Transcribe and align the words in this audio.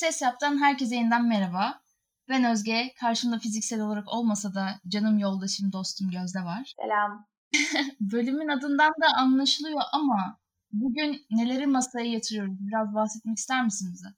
Ses 0.00 0.22
Yap'tan 0.22 0.62
herkese 0.62 0.96
yeniden 0.96 1.28
merhaba. 1.28 1.80
Ben 2.28 2.44
Özge. 2.44 2.92
Karşımda 3.00 3.38
fiziksel 3.38 3.80
olarak 3.80 4.08
olmasa 4.14 4.54
da 4.54 4.66
canım 4.88 5.18
yoldaşım, 5.18 5.72
dostum 5.72 6.10
Gözde 6.10 6.38
var. 6.38 6.74
Selam. 6.82 7.26
Bölümün 8.00 8.48
adından 8.48 8.92
da 9.02 9.06
anlaşılıyor 9.16 9.80
ama 9.92 10.40
bugün 10.72 11.26
neleri 11.30 11.66
masaya 11.66 12.06
yatırıyoruz? 12.12 12.54
Biraz 12.60 12.94
bahsetmek 12.94 13.38
ister 13.38 13.64
misin 13.64 13.88
bize? 13.92 14.08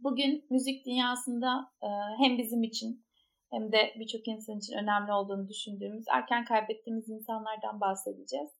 Bugün 0.00 0.46
müzik 0.50 0.86
dünyasında 0.86 1.72
e, 1.82 1.88
hem 2.18 2.38
bizim 2.38 2.62
için 2.62 3.06
hem 3.52 3.72
de 3.72 3.94
birçok 4.00 4.28
insan 4.28 4.58
için 4.58 4.74
önemli 4.82 5.12
olduğunu 5.12 5.48
düşündüğümüz, 5.48 6.04
erken 6.12 6.44
kaybettiğimiz 6.44 7.08
insanlardan 7.08 7.80
bahsedeceğiz. 7.80 8.50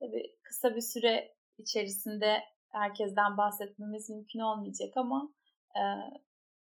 Tabii 0.00 0.36
kısa 0.42 0.76
bir 0.76 0.86
süre 0.92 1.34
içerisinde 1.58 2.40
herkesten 2.68 3.36
bahsetmemiz 3.36 4.10
mümkün 4.10 4.40
olmayacak 4.40 4.96
ama 4.96 5.32
e, 5.76 5.82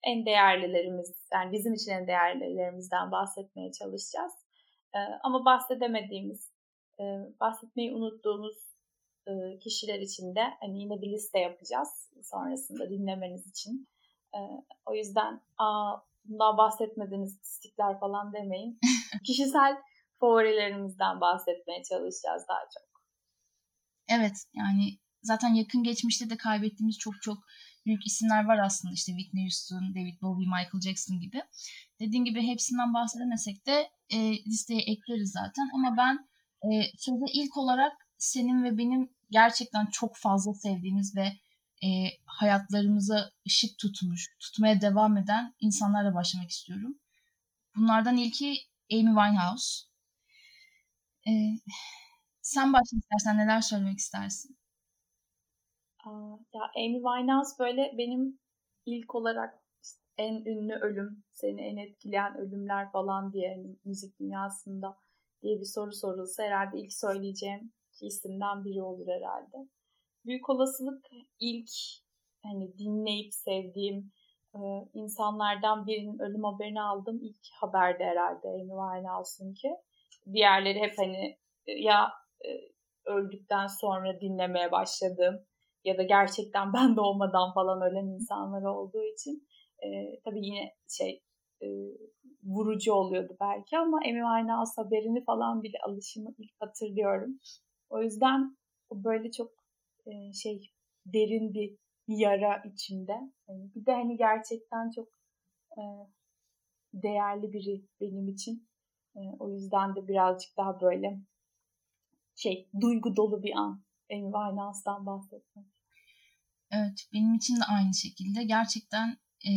en 0.02 0.26
değerlilerimiz, 0.26 1.14
yani 1.32 1.52
bizim 1.52 1.74
için 1.74 1.90
en 1.90 2.06
değerlilerimizden 2.06 3.10
bahsetmeye 3.10 3.72
çalışacağız. 3.72 4.32
E, 4.94 4.98
ama 5.22 5.44
bahsedemediğimiz, 5.44 6.52
e, 7.00 7.04
bahsetmeyi 7.40 7.94
unuttuğumuz 7.94 8.56
e, 9.26 9.58
kişiler 9.58 9.98
için 9.98 10.34
de 10.34 10.42
hani 10.60 10.80
yine 10.80 11.02
bir 11.02 11.12
liste 11.12 11.38
yapacağız 11.38 12.10
sonrasında 12.22 12.90
dinlemeniz 12.90 13.46
için. 13.46 13.88
E, 14.34 14.38
o 14.86 14.94
yüzden 14.94 15.40
aa 15.58 15.96
bundan 16.24 16.56
bahsetmediğiniz 16.56 17.40
istikler 17.42 18.00
falan 18.00 18.32
demeyin. 18.32 18.78
Kişisel 19.26 19.76
favorilerimizden 20.20 21.20
bahsetmeye 21.20 21.82
çalışacağız 21.82 22.42
daha 22.48 22.60
çok. 22.74 23.02
Evet 24.08 24.36
yani 24.54 24.98
zaten 25.22 25.54
yakın 25.54 25.82
geçmişte 25.82 26.30
de 26.30 26.36
kaybettiğimiz 26.36 26.98
çok 26.98 27.14
çok 27.22 27.38
büyük 27.86 28.06
isimler 28.06 28.44
var 28.44 28.58
aslında 28.58 28.94
işte 28.94 29.12
Whitney 29.12 29.44
Houston, 29.44 29.94
David 29.94 30.22
Bowie, 30.22 30.46
Michael 30.46 30.80
Jackson 30.84 31.20
gibi. 31.20 31.42
Dediğim 32.00 32.24
gibi 32.24 32.42
hepsinden 32.42 32.94
bahsedemesek 32.94 33.66
de 33.66 33.90
e, 34.10 34.18
listeye 34.32 34.80
ekleriz 34.80 35.30
zaten 35.30 35.70
ama 35.74 35.96
ben 35.96 36.28
e, 36.68 36.82
sözde 36.96 37.24
ilk 37.32 37.56
olarak 37.56 37.92
senin 38.18 38.64
ve 38.64 38.78
benim 38.78 39.10
gerçekten 39.30 39.86
çok 39.86 40.16
fazla 40.16 40.54
sevdiğimiz 40.54 41.16
ve 41.16 41.26
e, 41.86 41.88
hayatlarımıza 42.24 43.30
ışık 43.46 43.78
tutmuş, 43.78 44.28
tutmaya 44.40 44.80
devam 44.80 45.16
eden 45.16 45.54
insanlarla 45.60 46.14
başlamak 46.14 46.50
istiyorum. 46.50 46.98
Bunlardan 47.76 48.16
ilki 48.16 48.46
Amy 48.92 49.14
Winehouse. 49.14 49.84
E, 51.28 51.32
sen 52.42 52.72
başla 52.72 52.98
istersen 52.98 53.38
neler 53.38 53.60
söylemek 53.60 53.98
istersin? 53.98 54.56
Ya 56.52 56.62
Amy 56.76 56.94
Winehouse 56.94 57.58
böyle 57.58 57.94
benim 57.98 58.38
ilk 58.86 59.14
olarak 59.14 59.64
en 60.18 60.34
ünlü 60.34 60.74
ölüm, 60.74 61.24
seni 61.32 61.60
en 61.60 61.76
etkileyen 61.76 62.36
ölümler 62.38 62.92
falan 62.92 63.32
diye 63.32 63.54
hani 63.54 63.76
müzik 63.84 64.20
dünyasında 64.20 64.98
diye 65.42 65.60
bir 65.60 65.64
soru 65.64 65.92
sorulsa 65.92 66.42
herhalde 66.42 66.78
ilk 66.78 66.92
söyleyeceğim 66.92 67.72
isimden 68.00 68.64
biri 68.64 68.82
olur 68.82 69.06
herhalde. 69.08 69.68
Büyük 70.26 70.50
olasılık 70.50 71.06
ilk 71.40 71.70
hani 72.42 72.78
dinleyip 72.78 73.34
sevdiğim 73.34 74.12
e, 74.54 74.60
insanlardan 74.94 75.86
birinin 75.86 76.18
ölüm 76.18 76.44
haberini 76.44 76.82
aldım. 76.82 77.18
ilk 77.22 77.40
haberde 77.60 78.04
herhalde 78.04 78.48
Amy 78.48 78.68
Winehouse'un 78.68 79.54
ki. 79.54 79.70
Diğerleri 80.32 80.80
hep 80.80 80.98
hani 80.98 81.38
ya 81.66 82.12
e, 82.44 82.48
öldükten 83.04 83.66
sonra 83.66 84.20
dinlemeye 84.20 84.72
başladım 84.72 85.46
ya 85.84 85.98
da 85.98 86.02
gerçekten 86.02 86.72
ben 86.74 86.96
doğmadan 86.96 87.52
falan 87.54 87.82
ölen 87.82 88.06
insanlar 88.06 88.62
olduğu 88.62 89.02
için 89.02 89.48
e, 89.82 90.20
tabii 90.24 90.46
yine 90.46 90.74
şey 90.88 91.22
e, 91.62 91.66
vurucu 92.42 92.92
oluyordu 92.92 93.36
belki 93.40 93.78
ama 93.78 93.96
Amy 93.96 94.20
Winehouse 94.20 94.82
haberini 94.82 95.24
falan 95.24 95.62
bile 95.62 95.78
alışımı 95.86 96.34
ilk 96.38 96.52
hatırlıyorum. 96.60 97.38
O 97.90 98.02
yüzden 98.02 98.56
böyle 98.92 99.30
çok 99.30 99.50
e, 100.06 100.32
şey 100.32 100.70
derin 101.06 101.54
bir 101.54 101.78
yara 102.08 102.62
içimde. 102.64 103.12
Yani 103.48 103.70
bir 103.74 103.86
de 103.86 103.92
hani 103.92 104.16
gerçekten 104.16 104.90
çok 104.90 105.08
e, 105.78 105.82
değerli 106.92 107.52
biri 107.52 107.84
benim 108.00 108.28
için. 108.28 108.68
E, 109.16 109.20
o 109.38 109.50
yüzden 109.50 109.96
de 109.96 110.08
birazcık 110.08 110.56
daha 110.56 110.80
böyle 110.80 111.20
şey 112.34 112.68
duygu 112.80 113.16
dolu 113.16 113.42
bir 113.42 113.52
an 113.56 113.84
Amy 114.12 114.32
Winehouse'dan 114.32 115.06
bahsetmek. 115.06 115.73
Evet 116.76 117.08
benim 117.12 117.34
için 117.34 117.56
de 117.56 117.64
aynı 117.64 117.94
şekilde. 117.94 118.44
Gerçekten 118.44 119.18
e, 119.46 119.52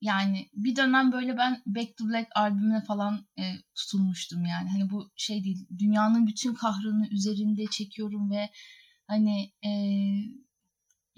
yani 0.00 0.48
bir 0.54 0.76
dönem 0.76 1.12
böyle 1.12 1.36
ben 1.36 1.62
Back 1.66 1.96
to 1.96 2.08
Black 2.08 2.28
albümüne 2.34 2.80
falan 2.80 3.26
e, 3.38 3.42
tutulmuştum 3.74 4.44
yani. 4.44 4.70
Hani 4.70 4.90
bu 4.90 5.10
şey 5.16 5.44
değil 5.44 5.66
dünyanın 5.78 6.26
bütün 6.26 6.54
kahrını 6.54 7.08
üzerinde 7.08 7.66
çekiyorum 7.70 8.30
ve 8.30 8.50
hani 9.06 9.52
e, 9.64 9.70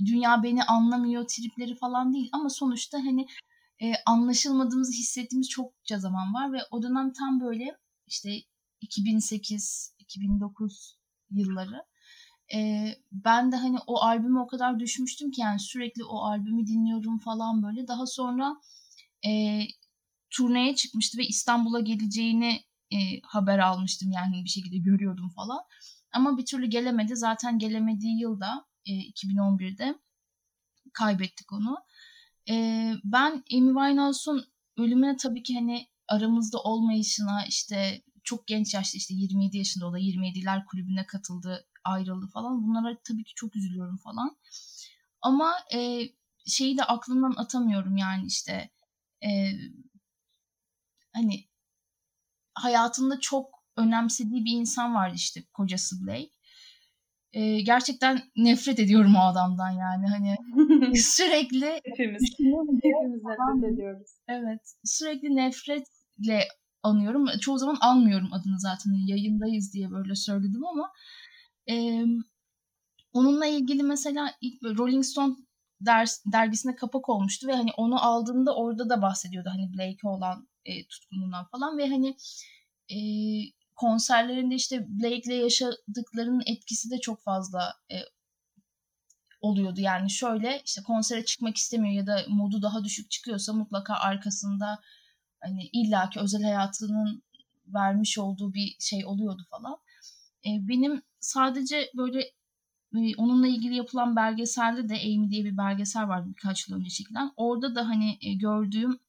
dünya 0.06 0.42
beni 0.42 0.64
anlamıyor 0.64 1.28
tripleri 1.28 1.74
falan 1.74 2.14
değil 2.14 2.28
ama 2.32 2.48
sonuçta 2.48 2.98
hani 2.98 3.26
e, 3.82 3.92
anlaşılmadığımızı 4.06 4.92
hissettiğimiz 4.92 5.48
çokça 5.48 5.98
zaman 5.98 6.34
var 6.34 6.52
ve 6.52 6.58
o 6.70 6.82
dönem 6.82 7.12
tam 7.12 7.40
böyle 7.40 7.76
işte 8.06 8.30
2008-2009 8.82 10.94
yılları 11.30 11.82
e, 12.54 12.88
ben 13.12 13.52
de 13.52 13.56
hani 13.56 13.78
o 13.86 14.00
albüme 14.00 14.40
o 14.40 14.46
kadar 14.46 14.80
düşmüştüm 14.80 15.30
ki 15.30 15.40
yani 15.40 15.60
sürekli 15.60 16.04
o 16.04 16.18
albümü 16.18 16.66
dinliyorum 16.66 17.18
falan 17.18 17.62
böyle. 17.62 17.88
Daha 17.88 18.06
sonra 18.06 18.56
e, 19.26 19.60
turneye 20.30 20.74
çıkmıştı 20.74 21.18
ve 21.18 21.26
İstanbul'a 21.26 21.80
geleceğini 21.80 22.60
e, 22.92 23.20
haber 23.22 23.58
almıştım 23.58 24.10
yani 24.10 24.44
bir 24.44 24.48
şekilde 24.48 24.78
görüyordum 24.78 25.30
falan. 25.30 25.60
Ama 26.12 26.38
bir 26.38 26.46
türlü 26.46 26.66
gelemedi. 26.66 27.16
Zaten 27.16 27.58
gelemediği 27.58 28.20
yılda 28.20 28.66
e, 28.86 28.92
2011'de 28.92 29.94
kaybettik 30.92 31.52
onu. 31.52 31.78
E, 32.50 32.54
ben 33.04 33.30
Amy 33.30 33.72
Winehouse'un 33.74 34.44
ölümüne 34.76 35.16
tabii 35.16 35.42
ki 35.42 35.54
hani 35.54 35.88
aramızda 36.08 36.58
olmayışına 36.58 37.44
işte 37.48 38.02
çok 38.28 38.46
genç 38.46 38.74
yaşta 38.74 38.96
işte 38.98 39.14
27 39.14 39.58
yaşında 39.58 39.86
o 39.86 39.92
da 39.92 39.98
27'ler 39.98 40.64
kulübüne 40.64 41.06
katıldı 41.06 41.66
ayrıldı 41.84 42.26
falan. 42.26 42.62
Bunlara 42.62 42.96
tabii 43.04 43.24
ki 43.24 43.34
çok 43.34 43.56
üzülüyorum 43.56 43.96
falan. 43.96 44.36
Ama 45.22 45.54
e, 45.74 46.00
şeyi 46.46 46.78
de 46.78 46.84
aklımdan 46.84 47.34
atamıyorum 47.36 47.96
yani 47.96 48.26
işte 48.26 48.70
e, 49.22 49.52
hani 51.12 51.48
hayatında 52.54 53.20
çok 53.20 53.64
önemsediği 53.76 54.44
bir 54.44 54.52
insan 54.52 54.94
vardı 54.94 55.14
işte 55.16 55.42
kocası 55.52 56.06
Blake. 56.06 56.30
E, 57.32 57.60
gerçekten 57.60 58.22
nefret 58.36 58.78
ediyorum 58.78 59.14
o 59.16 59.20
adamdan 59.20 59.70
yani 59.70 60.06
hani 60.06 60.36
sürekli 61.00 61.80
hepimiz 61.84 62.22
hepimiz 62.38 63.22
nefret 63.24 63.72
ediyoruz. 63.72 64.10
Evet 64.28 64.74
sürekli 64.84 65.36
nefretle 65.36 66.48
anıyorum. 66.82 67.26
Çoğu 67.40 67.58
zaman 67.58 67.76
almıyorum 67.80 68.32
adını 68.32 68.60
zaten 68.60 68.92
yayındayız 69.06 69.72
diye 69.72 69.90
böyle 69.90 70.14
söyledim 70.14 70.66
ama 70.66 70.92
e, 71.70 72.04
onunla 73.12 73.46
ilgili 73.46 73.82
mesela 73.82 74.34
ilk 74.40 74.62
Rolling 74.62 75.04
Stone 75.04 75.36
ders, 75.80 76.24
dergisine 76.32 76.76
kapak 76.76 77.08
olmuştu 77.08 77.46
ve 77.48 77.52
hani 77.52 77.70
onu 77.76 78.04
aldığında 78.04 78.56
orada 78.56 78.88
da 78.88 79.02
bahsediyordu 79.02 79.50
hani 79.52 79.72
Blake'e 79.72 80.08
olan 80.08 80.48
e, 80.64 80.86
tutkunluğundan 80.86 81.44
falan 81.44 81.78
ve 81.78 81.88
hani 81.88 82.16
e, 82.90 82.98
konserlerinde 83.76 84.54
işte 84.54 84.86
Blake'le 84.88 85.34
yaşadıklarının 85.34 86.42
etkisi 86.46 86.90
de 86.90 87.00
çok 87.00 87.22
fazla 87.22 87.74
e, 87.90 87.96
oluyordu. 89.40 89.80
Yani 89.80 90.10
şöyle 90.10 90.62
işte 90.64 90.82
konsere 90.82 91.24
çıkmak 91.24 91.56
istemiyor 91.56 91.94
ya 91.94 92.06
da 92.06 92.24
modu 92.28 92.62
daha 92.62 92.84
düşük 92.84 93.10
çıkıyorsa 93.10 93.52
mutlaka 93.52 93.94
arkasında 93.94 94.78
hani 95.40 95.70
illaki 95.72 96.20
özel 96.20 96.42
hayatının 96.42 97.22
vermiş 97.66 98.18
olduğu 98.18 98.54
bir 98.54 98.76
şey 98.80 99.06
oluyordu 99.06 99.42
falan. 99.50 99.76
E, 100.46 100.50
benim 100.68 101.02
sadece 101.20 101.90
böyle 101.96 102.20
e, 102.96 103.16
onunla 103.16 103.48
ilgili 103.48 103.74
yapılan 103.74 104.16
belgeselde 104.16 104.88
de 104.88 104.94
Amy 104.94 105.30
diye 105.30 105.44
bir 105.44 105.56
belgesel 105.56 106.08
vardı 106.08 106.28
birkaç 106.28 106.68
yıl 106.68 106.76
önce 106.76 106.90
çekilen. 106.90 107.32
Orada 107.36 107.74
da 107.74 107.88
hani 107.88 108.18
e, 108.20 108.34
gördüğüm 108.34 109.00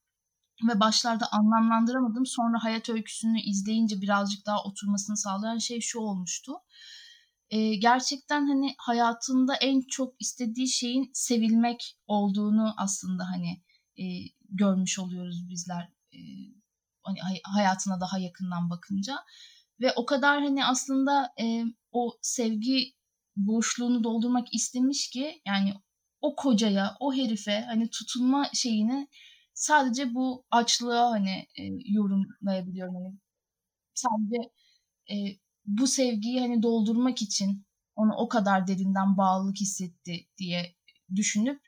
ve 0.69 0.79
başlarda 0.79 1.25
anlamlandıramadım. 1.31 2.25
Sonra 2.25 2.63
hayat 2.63 2.89
öyküsünü 2.89 3.41
izleyince 3.41 4.01
birazcık 4.01 4.45
daha 4.45 4.63
oturmasını 4.63 5.17
sağlayan 5.17 5.57
şey 5.57 5.79
şu 5.81 5.99
olmuştu. 5.99 6.53
E, 7.49 7.75
gerçekten 7.75 8.47
hani 8.47 8.75
hayatında 8.77 9.55
en 9.55 9.81
çok 9.81 10.21
istediği 10.21 10.67
şeyin 10.67 11.09
sevilmek 11.13 11.97
olduğunu 12.07 12.73
aslında 12.77 13.23
hani 13.23 13.63
e, 13.97 14.05
görmüş 14.49 14.99
oluyoruz 14.99 15.49
bizler. 15.49 15.89
E, 16.13 16.17
hani 17.03 17.19
hayatına 17.43 18.01
daha 18.01 18.19
yakından 18.19 18.69
bakınca 18.69 19.15
ve 19.81 19.93
o 19.95 20.05
kadar 20.05 20.41
hani 20.43 20.65
aslında 20.65 21.33
e, 21.41 21.63
o 21.91 22.17
sevgi 22.21 22.93
boşluğunu 23.35 24.03
doldurmak 24.03 24.53
istemiş 24.53 25.09
ki 25.09 25.41
yani 25.47 25.73
o 26.21 26.35
kocaya, 26.35 26.97
o 26.99 27.13
herife 27.13 27.61
hani 27.61 27.89
tutunma 27.89 28.49
şeyini 28.53 29.07
sadece 29.53 30.13
bu 30.15 30.45
açlığa 30.51 31.11
hani 31.11 31.47
e, 31.59 31.63
yorumlayabiliyorum. 31.85 32.95
Hani 32.95 33.19
sadece 33.93 34.51
e, 35.11 35.15
bu 35.65 35.87
sevgiyi 35.87 36.39
hani 36.39 36.63
doldurmak 36.63 37.21
için 37.21 37.65
onu 37.95 38.13
o 38.17 38.29
kadar 38.29 38.67
derinden 38.67 39.17
bağlılık 39.17 39.57
hissetti 39.57 40.27
diye 40.37 40.75
düşünüp 41.15 41.61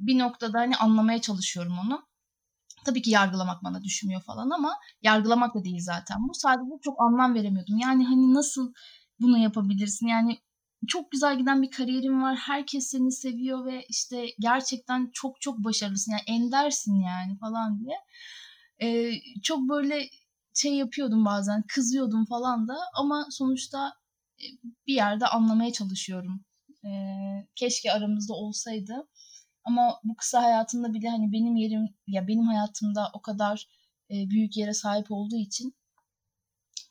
bir 0.00 0.18
noktada 0.18 0.58
hani 0.58 0.76
anlamaya 0.76 1.20
çalışıyorum 1.20 1.78
onu. 1.78 2.07
Tabii 2.88 3.02
ki 3.02 3.10
yargılamak 3.10 3.64
bana 3.64 3.84
düşmüyor 3.84 4.22
falan 4.22 4.50
ama 4.50 4.72
yargılamak 5.02 5.54
da 5.54 5.64
değil 5.64 5.80
zaten 5.80 6.16
bu. 6.28 6.34
Sadece 6.34 6.70
çok 6.82 7.00
anlam 7.00 7.34
veremiyordum. 7.34 7.78
Yani 7.78 8.04
hani 8.04 8.34
nasıl 8.34 8.72
bunu 9.20 9.38
yapabilirsin? 9.38 10.06
Yani 10.06 10.38
çok 10.86 11.10
güzel 11.10 11.38
giden 11.38 11.62
bir 11.62 11.70
kariyerin 11.70 12.22
var. 12.22 12.36
Herkes 12.36 12.86
seni 12.86 13.12
seviyor 13.12 13.66
ve 13.66 13.86
işte 13.88 14.26
gerçekten 14.40 15.10
çok 15.12 15.40
çok 15.40 15.58
başarılısın. 15.58 16.12
Yani 16.12 16.22
endersin 16.26 17.00
yani 17.00 17.38
falan 17.38 17.80
diye. 17.80 17.96
Ee, 18.82 19.12
çok 19.42 19.68
böyle 19.68 20.08
şey 20.54 20.74
yapıyordum 20.74 21.24
bazen. 21.24 21.62
Kızıyordum 21.68 22.26
falan 22.26 22.68
da 22.68 22.76
ama 22.94 23.26
sonuçta 23.30 23.92
bir 24.86 24.94
yerde 24.94 25.26
anlamaya 25.26 25.72
çalışıyorum. 25.72 26.44
Ee, 26.84 26.88
keşke 27.54 27.92
aramızda 27.92 28.34
olsaydı. 28.34 29.08
Ama 29.68 30.00
bu 30.04 30.16
kısa 30.16 30.42
hayatında 30.42 30.94
bile 30.94 31.08
hani 31.08 31.32
benim 31.32 31.56
yerim 31.56 31.88
ya 32.06 32.28
benim 32.28 32.44
hayatımda 32.44 33.10
o 33.14 33.22
kadar 33.22 33.68
e, 34.10 34.14
büyük 34.30 34.56
yere 34.56 34.72
sahip 34.72 35.06
olduğu 35.10 35.36
için 35.36 35.74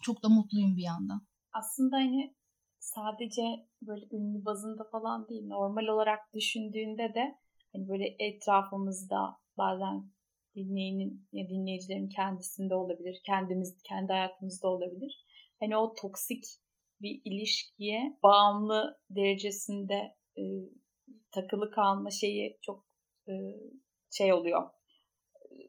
çok 0.01 0.23
da 0.23 0.29
mutluyum 0.29 0.77
bir 0.77 0.83
yandan. 0.83 1.21
Aslında 1.53 1.95
hani 1.95 2.35
sadece 2.79 3.41
böyle 3.81 4.05
ünlü 4.11 4.45
bazında 4.45 4.83
falan 4.91 5.29
değil 5.29 5.47
normal 5.47 5.87
olarak 5.87 6.33
düşündüğünde 6.33 7.13
de 7.15 7.37
hani 7.73 7.89
böyle 7.89 8.15
etrafımızda 8.19 9.37
bazen 9.57 10.11
dinleyenin 10.55 11.27
ya 11.31 11.49
dinleyicilerin 11.49 12.09
kendisinde 12.09 12.75
olabilir, 12.75 13.21
kendimiz 13.25 13.81
kendi 13.83 14.13
hayatımızda 14.13 14.67
olabilir. 14.67 15.25
Hani 15.59 15.77
o 15.77 15.95
toksik 15.95 16.43
bir 17.01 17.21
ilişkiye 17.25 18.19
bağımlı 18.23 18.99
derecesinde 19.09 20.15
e, 20.37 20.43
takılı 21.31 21.71
kalma 21.71 22.09
şeyi 22.11 22.57
çok 22.61 22.85
e, 23.27 23.33
şey 24.11 24.33
oluyor. 24.33 24.69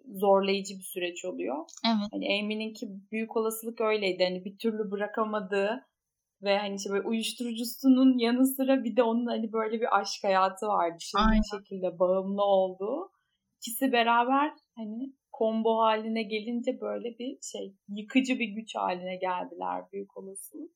Zorlayıcı 0.06 0.74
bir 0.74 0.84
süreç 0.92 1.24
oluyor. 1.24 1.56
Evet. 1.86 2.08
Hani 2.12 2.40
Amy'ninki 2.42 2.86
büyük 3.12 3.36
olasılık 3.36 3.80
öyleydi. 3.80 4.24
Hani 4.24 4.44
bir 4.44 4.58
türlü 4.58 4.90
bırakamadığı 4.90 5.86
ve 6.42 6.58
hani 6.58 6.74
işte 6.74 6.90
böyle 6.90 7.08
uyuşturucusunun 7.08 8.18
yanı 8.18 8.46
sıra 8.46 8.84
bir 8.84 8.96
de 8.96 9.02
onun 9.02 9.26
hani 9.26 9.52
böyle 9.52 9.80
bir 9.80 9.98
aşk 10.00 10.24
hayatı 10.24 10.66
vardı. 10.66 10.96
Şey 11.00 11.20
bir 11.20 11.58
şekilde 11.58 11.98
bağımlı 11.98 12.42
olduğu. 12.42 13.10
İkisi 13.56 13.92
beraber 13.92 14.52
hani 14.76 15.12
combo 15.38 15.78
haline 15.78 16.22
gelince 16.22 16.80
böyle 16.80 17.18
bir 17.18 17.38
şey 17.52 17.74
yıkıcı 17.88 18.38
bir 18.38 18.48
güç 18.48 18.74
haline 18.74 19.16
geldiler 19.16 19.84
büyük 19.92 20.16
olasılık. 20.16 20.72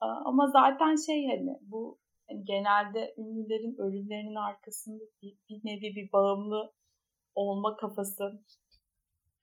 Ama 0.00 0.50
zaten 0.52 0.96
şey 1.06 1.26
hani 1.26 1.58
bu 1.62 1.99
yani 2.30 2.44
genelde 2.44 3.14
ünlülerin 3.18 3.76
ölümlerinin 3.78 4.34
arkasında 4.34 5.04
bir, 5.22 5.38
bir 5.48 5.60
nevi 5.64 5.96
bir 5.96 6.12
bağımlı 6.12 6.72
olma 7.34 7.76
kafası 7.76 8.44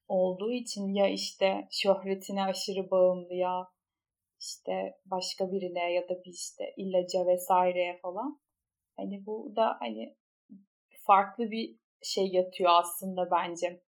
olduğu 0.07 0.51
için 0.51 0.93
ya 0.93 1.07
işte 1.07 1.67
şöhretine 1.71 2.43
aşırı 2.43 2.91
bağımlı 2.91 3.33
ya 3.33 3.67
işte 4.39 4.99
başka 5.05 5.51
birine 5.51 5.93
ya 5.93 6.09
da 6.09 6.23
bir 6.25 6.33
işte 6.33 6.73
ilaca 6.77 7.27
vesaireye 7.27 7.99
falan. 8.01 8.41
Hani 8.97 9.25
bu 9.25 9.53
da 9.55 9.77
hani 9.79 10.15
farklı 11.05 11.51
bir 11.51 11.77
şey 12.03 12.27
yatıyor 12.27 12.69
aslında 12.73 13.31
bence. 13.31 13.83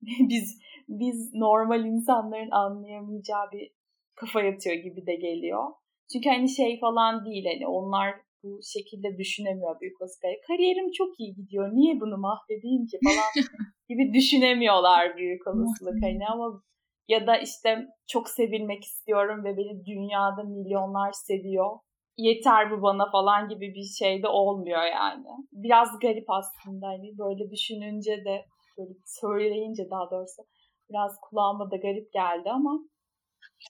biz 0.20 0.60
biz 0.88 1.34
normal 1.34 1.84
insanların 1.84 2.50
anlayamayacağı 2.50 3.52
bir 3.52 3.72
kafa 4.14 4.42
yatıyor 4.42 4.76
gibi 4.76 5.06
de 5.06 5.14
geliyor. 5.14 5.64
Çünkü 6.12 6.28
hani 6.28 6.48
şey 6.48 6.80
falan 6.80 7.24
değil 7.24 7.44
hani 7.52 7.66
onlar 7.66 8.14
bu 8.42 8.60
şekilde 8.62 9.18
düşünemiyor 9.18 9.80
büyük 9.80 10.00
olasılıkla. 10.00 10.28
Kariyerim 10.46 10.90
çok 10.90 11.20
iyi 11.20 11.34
gidiyor. 11.34 11.70
Niye 11.72 12.00
bunu 12.00 12.18
mahvedeyim 12.18 12.86
ki 12.86 12.98
falan 13.04 13.46
gibi 13.88 14.14
düşünemiyorlar 14.14 15.16
büyük 15.16 15.46
olasılık 15.46 16.02
hani 16.02 16.26
ama 16.32 16.62
ya 17.08 17.26
da 17.26 17.36
işte 17.36 17.86
çok 18.06 18.28
sevilmek 18.28 18.84
istiyorum 18.84 19.44
ve 19.44 19.56
beni 19.56 19.86
dünyada 19.86 20.42
milyonlar 20.42 21.12
seviyor. 21.12 21.78
Yeter 22.16 22.70
bu 22.70 22.82
bana 22.82 23.10
falan 23.10 23.48
gibi 23.48 23.74
bir 23.74 23.84
şey 23.98 24.22
de 24.22 24.28
olmuyor 24.28 24.82
yani. 24.82 25.26
Biraz 25.52 25.98
garip 25.98 26.30
aslında 26.30 26.86
hani 26.86 27.18
böyle 27.18 27.50
düşününce 27.50 28.24
de 28.24 28.44
böyle 28.78 28.90
söyleyince 29.06 29.90
daha 29.90 30.10
doğrusu 30.10 30.42
biraz 30.90 31.20
kulağıma 31.22 31.70
da 31.70 31.76
garip 31.76 32.12
geldi 32.12 32.50
ama 32.50 32.80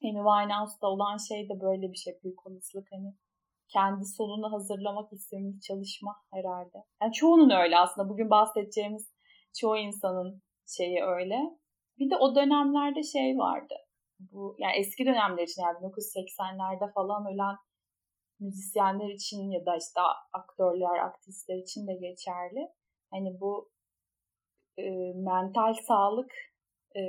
Amy 0.03 0.23
Winehouse'da 0.31 0.87
olan 0.87 1.17
şey 1.17 1.49
de 1.49 1.61
böyle 1.61 1.93
bir 1.93 1.97
şey 1.97 2.19
büyük 2.25 2.47
olasılık 2.47 2.89
hani 2.93 3.15
kendi 3.69 4.05
sonunu 4.05 4.53
hazırlamak 4.53 5.13
isteyen 5.13 5.59
çalışma 5.69 6.17
herhalde. 6.33 6.79
Yani 7.03 7.13
çoğunun 7.13 7.51
öyle 7.51 7.79
aslında. 7.79 8.09
Bugün 8.09 8.31
bahsedeceğimiz 8.31 9.13
çoğu 9.61 9.77
insanın 9.77 10.43
şeyi 10.77 11.03
öyle. 11.03 11.39
Bir 11.99 12.11
de 12.11 12.17
o 12.17 12.35
dönemlerde 12.35 13.03
şey 13.03 13.39
vardı. 13.39 13.75
Bu 14.19 14.57
yani 14.59 14.77
eski 14.77 15.07
dönemler 15.07 15.43
için 15.43 15.63
yani 15.63 15.79
1980'lerde 15.79 16.93
falan 16.93 17.27
ölen 17.27 17.57
müzisyenler 18.41 19.09
için 19.09 19.51
ya 19.51 19.67
da 19.67 19.77
işte 19.77 20.01
aktörler, 20.33 20.99
aktrisler 20.99 21.57
için 21.57 21.87
de 21.87 21.95
geçerli. 21.95 22.69
Hani 23.11 23.41
bu 23.41 23.71
e, 24.79 25.13
mental 25.15 25.75
sağlık 25.75 26.33
e, 26.97 27.01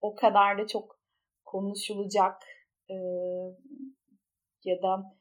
o 0.00 0.14
kadar 0.14 0.58
da 0.58 0.66
çok 0.66 1.01
konuşulacak 1.52 2.42
e, 2.90 2.94
ya 4.64 4.82
da 4.82 5.16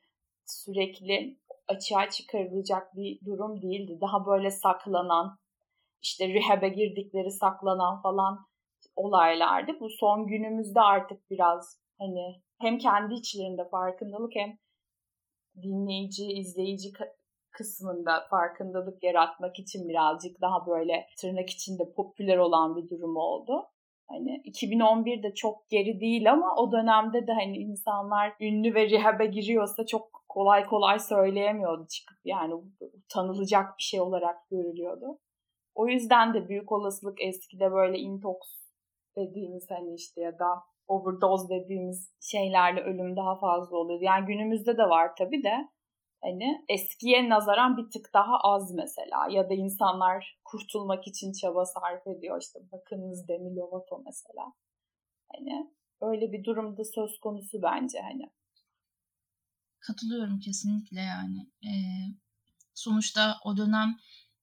sürekli 0.45 1.39
açığa 1.67 2.09
çıkarılacak 2.09 2.95
bir 2.95 3.25
durum 3.25 3.61
değildi. 3.61 3.97
Daha 4.01 4.25
böyle 4.25 4.51
saklanan, 4.51 5.37
işte 6.01 6.33
rehab'e 6.33 6.69
girdikleri 6.69 7.31
saklanan 7.31 8.01
falan 8.01 8.45
olaylardı. 8.95 9.71
Bu 9.79 9.89
son 9.89 10.27
günümüzde 10.27 10.81
artık 10.81 11.29
biraz 11.31 11.81
hani 11.99 12.41
hem 12.61 12.77
kendi 12.77 13.13
içlerinde 13.13 13.69
farkındalık 13.69 14.35
hem 14.35 14.57
dinleyici, 15.63 16.25
izleyici 16.25 16.91
kısmında 17.51 18.27
farkındalık 18.29 19.03
yaratmak 19.03 19.59
için 19.59 19.89
birazcık 19.89 20.41
daha 20.41 20.67
böyle 20.67 21.07
tırnak 21.19 21.49
içinde 21.49 21.93
popüler 21.95 22.37
olan 22.37 22.75
bir 22.75 22.89
durum 22.89 23.17
oldu. 23.17 23.63
Hani 24.11 24.41
2011'de 24.45 25.33
çok 25.33 25.69
geri 25.69 25.99
değil 25.99 26.31
ama 26.31 26.55
o 26.55 26.71
dönemde 26.71 27.27
de 27.27 27.33
hani 27.33 27.57
insanlar 27.57 28.33
ünlü 28.39 28.73
ve 28.75 28.89
rehab'e 28.89 29.25
giriyorsa 29.25 29.85
çok 29.85 30.23
kolay 30.29 30.65
kolay 30.65 30.99
söyleyemiyordu 30.99 31.87
çıkıp 31.87 32.17
yani 32.25 32.53
tanılacak 33.09 33.77
bir 33.77 33.83
şey 33.83 34.01
olarak 34.01 34.49
görülüyordu. 34.49 35.19
O 35.75 35.87
yüzden 35.87 36.33
de 36.33 36.49
büyük 36.49 36.71
olasılık 36.71 37.21
eskide 37.21 37.71
böyle 37.71 37.99
intox 37.99 38.37
dediğimiz 39.17 39.71
hani 39.71 39.93
işte 39.93 40.21
ya 40.21 40.39
da 40.39 40.63
overdose 40.87 41.49
dediğimiz 41.49 42.13
şeylerle 42.21 42.81
ölüm 42.81 43.15
daha 43.15 43.35
fazla 43.35 43.77
oluyor. 43.77 44.01
Yani 44.01 44.25
günümüzde 44.25 44.77
de 44.77 44.83
var 44.83 45.15
tabii 45.15 45.43
de 45.43 45.67
hani 46.23 46.65
eskiye 46.69 47.29
nazaran 47.29 47.77
bir 47.77 47.89
tık 47.89 48.13
daha 48.13 48.37
az 48.37 48.71
mesela 48.71 49.27
ya 49.29 49.49
da 49.49 49.53
insanlar 49.53 50.39
kurtulmak 50.45 51.07
için 51.07 51.33
çaba 51.33 51.65
sarf 51.65 52.07
ediyor 52.07 52.41
işte 52.41 52.59
bakınız 52.71 53.27
Demi 53.27 53.55
Lovato 53.55 54.01
mesela 54.05 54.53
hani 55.33 55.71
öyle 56.01 56.31
bir 56.31 56.43
durumda 56.43 56.83
söz 56.83 57.19
konusu 57.19 57.61
bence 57.61 57.99
hani. 57.99 58.31
Katılıyorum 59.79 60.39
kesinlikle 60.39 61.01
yani. 61.01 61.39
E, 61.63 61.71
sonuçta 62.73 63.37
o 63.45 63.57
dönem 63.57 63.97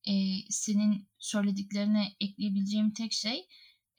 e, 0.08 0.12
senin 0.50 1.08
söylediklerine 1.18 2.04
ekleyebileceğim 2.20 2.92
tek 2.92 3.12
şey 3.12 3.46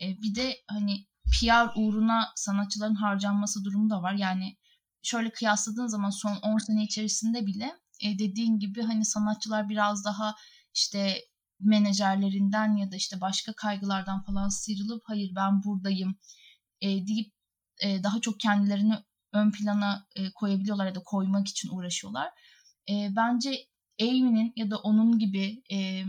e, 0.01 0.05
bir 0.21 0.35
de 0.35 0.55
hani 0.67 1.05
PR 1.31 1.71
uğruna 1.75 2.31
sanatçıların 2.35 2.95
harcanması 2.95 3.65
durumu 3.65 3.89
da 3.89 4.01
var. 4.01 4.13
Yani 4.13 4.57
şöyle 5.01 5.31
kıyasladığın 5.31 5.87
zaman 5.87 6.09
son 6.09 6.35
10 6.35 6.57
sene 6.57 6.83
içerisinde 6.83 7.45
bile 7.45 7.71
e, 8.01 8.19
dediğin 8.19 8.59
gibi 8.59 8.81
hani 8.81 9.05
sanatçılar 9.05 9.69
biraz 9.69 10.05
daha 10.05 10.35
işte 10.73 11.17
menajerlerinden 11.59 12.77
ya 12.77 12.91
da 12.91 12.95
işte 12.95 13.21
başka 13.21 13.53
kaygılardan 13.53 14.23
falan 14.23 14.49
sıyrılıp 14.49 15.01
hayır 15.05 15.31
ben 15.35 15.63
buradayım 15.63 16.15
e, 16.81 17.07
deyip 17.07 17.33
e, 17.83 18.03
daha 18.03 18.21
çok 18.21 18.39
kendilerini 18.39 18.93
ön 19.33 19.51
plana 19.51 20.07
e, 20.15 20.31
koyabiliyorlar 20.31 20.85
ya 20.85 20.95
da 20.95 21.03
koymak 21.03 21.47
için 21.47 21.69
uğraşıyorlar. 21.69 22.29
E, 22.89 23.15
bence 23.15 23.65
Amy'nin 24.01 24.53
ya 24.55 24.71
da 24.71 24.77
onun 24.77 25.19
gibi 25.19 25.63
e, 25.71 26.03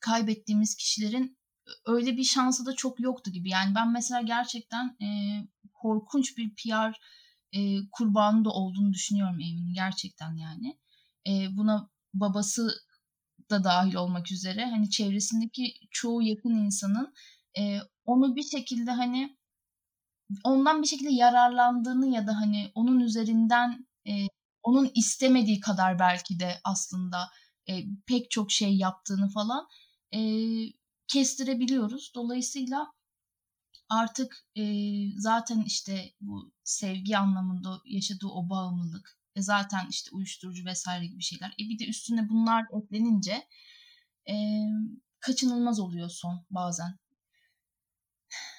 kaybettiğimiz 0.00 0.76
kişilerin 0.76 1.38
öyle 1.86 2.16
bir 2.16 2.24
şansı 2.24 2.66
da 2.66 2.74
çok 2.74 3.00
yoktu 3.00 3.30
gibi. 3.30 3.50
Yani 3.50 3.74
ben 3.74 3.92
mesela 3.92 4.20
gerçekten 4.20 4.96
e, 5.02 5.08
korkunç 5.74 6.36
bir 6.38 6.54
PR 6.54 7.00
e, 7.52 7.90
kurbanı 7.92 8.44
da 8.44 8.50
olduğunu 8.50 8.92
düşünüyorum 8.92 9.34
Amy'nin 9.34 9.74
gerçekten 9.74 10.36
yani. 10.36 10.78
E, 11.28 11.56
buna 11.56 11.90
babası 12.14 12.70
da 13.50 13.64
dahil 13.64 13.94
olmak 13.94 14.32
üzere 14.32 14.64
hani 14.64 14.90
çevresindeki 14.90 15.74
çoğu 15.90 16.22
yakın 16.22 16.50
insanın 16.50 17.14
e, 17.58 17.78
onu 18.04 18.36
bir 18.36 18.42
şekilde 18.42 18.90
hani 18.90 19.36
ondan 20.44 20.82
bir 20.82 20.86
şekilde 20.86 21.12
yararlandığını 21.12 22.06
ya 22.06 22.26
da 22.26 22.40
hani 22.40 22.70
onun 22.74 23.00
üzerinden 23.00 23.86
e, 24.08 24.12
onun 24.62 24.90
istemediği 24.94 25.60
kadar 25.60 25.98
belki 25.98 26.40
de 26.40 26.60
aslında 26.64 27.28
e, 27.68 27.84
pek 28.06 28.30
çok 28.30 28.50
şey 28.50 28.76
yaptığını 28.76 29.28
falan 29.28 29.66
e, 30.14 30.20
kestirebiliyoruz. 31.08 32.12
Dolayısıyla 32.14 32.92
artık 33.88 34.46
e, 34.56 34.64
zaten 35.16 35.62
işte 35.66 36.12
bu 36.20 36.52
sevgi 36.64 37.16
anlamında 37.16 37.80
yaşadığı 37.86 38.26
o 38.26 38.50
bağımlılık 38.50 39.18
e, 39.36 39.42
zaten 39.42 39.86
işte 39.90 40.10
uyuşturucu 40.12 40.64
vesaire 40.64 41.06
gibi 41.06 41.22
şeyler. 41.22 41.48
E 41.48 41.62
bir 41.68 41.78
de 41.78 41.88
üstüne 41.88 42.28
bunlar 42.28 42.66
eklenince 42.82 43.46
e, 44.28 44.34
kaçınılmaz 45.20 45.80
oluyor 45.80 46.08
son 46.08 46.46
bazen. 46.50 46.90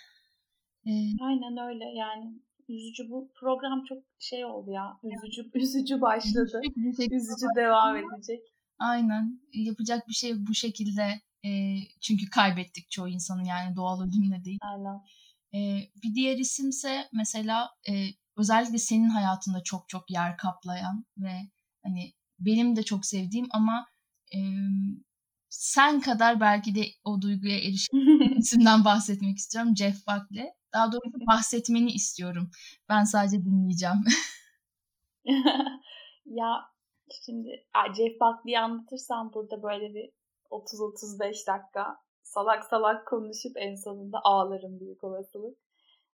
E, 0.85 0.91
Aynen 1.21 1.57
öyle. 1.57 1.85
Yani 1.85 2.39
üzücü. 2.69 3.09
Bu 3.09 3.31
program 3.39 3.83
çok 3.89 4.03
şey 4.19 4.45
oldu 4.45 4.71
ya. 4.71 4.99
Üzücü 5.03 5.51
üzücü 5.53 6.01
başladı. 6.01 6.61
Üzücü 6.97 7.47
devam 7.55 7.97
edecek. 7.97 8.39
Aynen. 8.79 9.41
Yapacak 9.53 10.07
bir 10.07 10.13
şey 10.13 10.47
bu 10.47 10.53
şekilde 10.53 11.21
e, 11.45 11.77
çünkü 12.01 12.29
kaybettik 12.29 12.91
çoğu 12.91 13.09
insanı 13.09 13.47
yani 13.47 13.75
doğal 13.75 14.01
ölümle 14.01 14.43
değil. 14.43 14.59
Aynen. 14.61 15.01
E, 15.53 15.59
bir 16.03 16.15
diğer 16.15 16.37
isimse 16.37 17.09
mesela 17.13 17.69
e, 17.89 17.93
özellikle 18.37 18.77
senin 18.77 19.09
hayatında 19.09 19.63
çok 19.63 19.89
çok 19.89 20.11
yer 20.11 20.37
kaplayan 20.37 21.05
ve 21.17 21.41
hani 21.83 22.13
benim 22.39 22.75
de 22.75 22.83
çok 22.83 23.05
sevdiğim 23.05 23.47
ama 23.51 23.87
e, 24.35 24.39
sen 25.49 26.01
kadar 26.01 26.39
belki 26.39 26.75
de 26.75 26.85
o 27.03 27.21
duyguya 27.21 27.57
erişen 27.57 27.97
isimden 28.37 28.85
bahsetmek 28.85 29.37
istiyorum. 29.37 29.75
Jeff 29.75 30.07
Buckley. 30.07 30.49
Daha 30.73 30.91
doğrusu 30.91 31.27
bahsetmeni 31.27 31.91
istiyorum. 31.91 32.51
Ben 32.89 33.03
sadece 33.03 33.45
dinleyeceğim. 33.45 34.05
ya 36.25 36.69
şimdi 37.25 37.65
Jeff 37.97 38.21
Buckley'i 38.21 38.59
anlatırsam 38.59 39.33
burada 39.33 39.63
böyle 39.63 39.93
bir 39.93 40.18
30-35 40.51 41.47
dakika 41.47 41.97
salak 42.23 42.65
salak 42.65 43.07
konuşup 43.07 43.51
en 43.55 43.75
sonunda 43.75 44.19
ağlarım 44.23 44.79
büyük 44.79 45.03
olasılık. 45.03 45.57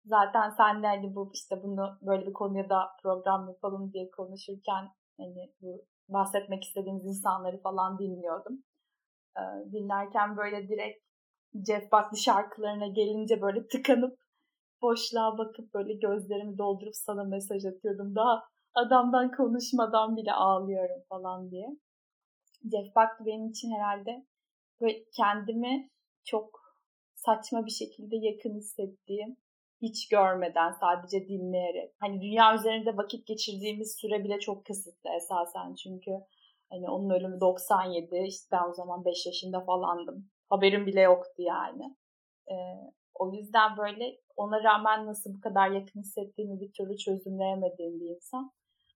Zaten 0.06 0.50
sen 0.50 0.84
de 0.84 0.88
hani 0.88 1.16
bu 1.16 1.32
işte 1.34 1.64
bunu 1.64 1.98
böyle 2.02 2.28
bir 2.28 2.34
konuya 2.34 2.70
da 2.70 2.90
program 3.04 3.48
yapalım 3.48 3.94
diye 3.94 4.12
konuşurken 4.12 4.90
hani 5.18 5.54
bu 5.62 5.86
bahsetmek 6.10 6.64
istediğimiz 6.64 7.06
insanları 7.06 7.62
falan 7.62 8.00
dinliyordum. 8.00 8.64
Ee, 9.38 9.72
dinlerken 9.72 10.38
böyle 10.38 10.68
direkt 10.70 11.04
Jeff 11.68 11.92
Buckley 11.92 12.22
şarkılarına 12.22 12.88
gelince 12.88 13.42
böyle 13.42 13.68
tıkanıp 13.68 14.20
boşluğa 14.82 15.38
bakıp 15.38 15.74
böyle 15.74 15.94
gözlerimi 15.94 16.58
doldurup 16.58 16.96
sana 16.96 17.24
mesaj 17.24 17.66
atıyordum. 17.66 18.16
Daha 18.16 18.44
adamdan 18.74 19.32
konuşmadan 19.32 20.16
bile 20.16 20.34
ağlıyorum 20.34 21.04
falan 21.10 21.52
diye. 21.52 21.68
Jeff 22.64 22.96
Buckley 22.96 23.26
benim 23.26 23.50
için 23.50 23.72
herhalde 23.72 24.26
böyle 24.82 25.04
kendimi 25.18 25.90
çok 26.24 26.62
saçma 27.16 27.66
bir 27.66 27.72
şekilde 27.72 28.16
yakın 28.16 28.56
hissettiğim, 28.56 29.38
hiç 29.82 30.08
görmeden 30.08 30.72
sadece 30.72 31.28
dinleyerek. 31.28 31.94
Hani 32.00 32.22
dünya 32.22 32.56
üzerinde 32.56 32.98
vakit 32.98 33.28
geçirdiğimiz 33.28 33.96
süre 33.96 34.24
bile 34.24 34.40
çok 34.40 34.66
kısıtlı 34.66 35.10
esasen 35.18 35.76
çünkü 35.76 36.12
hani 36.70 36.90
onun 36.90 37.10
ölümü 37.10 37.40
97, 37.42 38.24
işte 38.28 38.48
ben 38.52 38.70
o 38.70 38.74
zaman 38.74 39.06
5 39.06 39.26
yaşında 39.26 39.62
falandım. 39.66 40.30
Haberim 40.50 40.86
bile 40.86 41.02
yoktu 41.02 41.42
yani. 41.42 41.96
Ee, 42.52 42.56
o 43.14 43.34
yüzden 43.34 43.78
böyle 43.78 44.18
ona 44.36 44.64
rağmen 44.64 45.06
nasıl 45.06 45.34
bu 45.34 45.42
kadar 45.42 45.72
yakın 45.72 46.00
hissettiğimi 46.00 46.60
bir 46.60 46.72
türlü 46.74 46.98
çözümleyemediğim 46.98 48.00
bir 48.00 48.16
insan. 48.16 48.52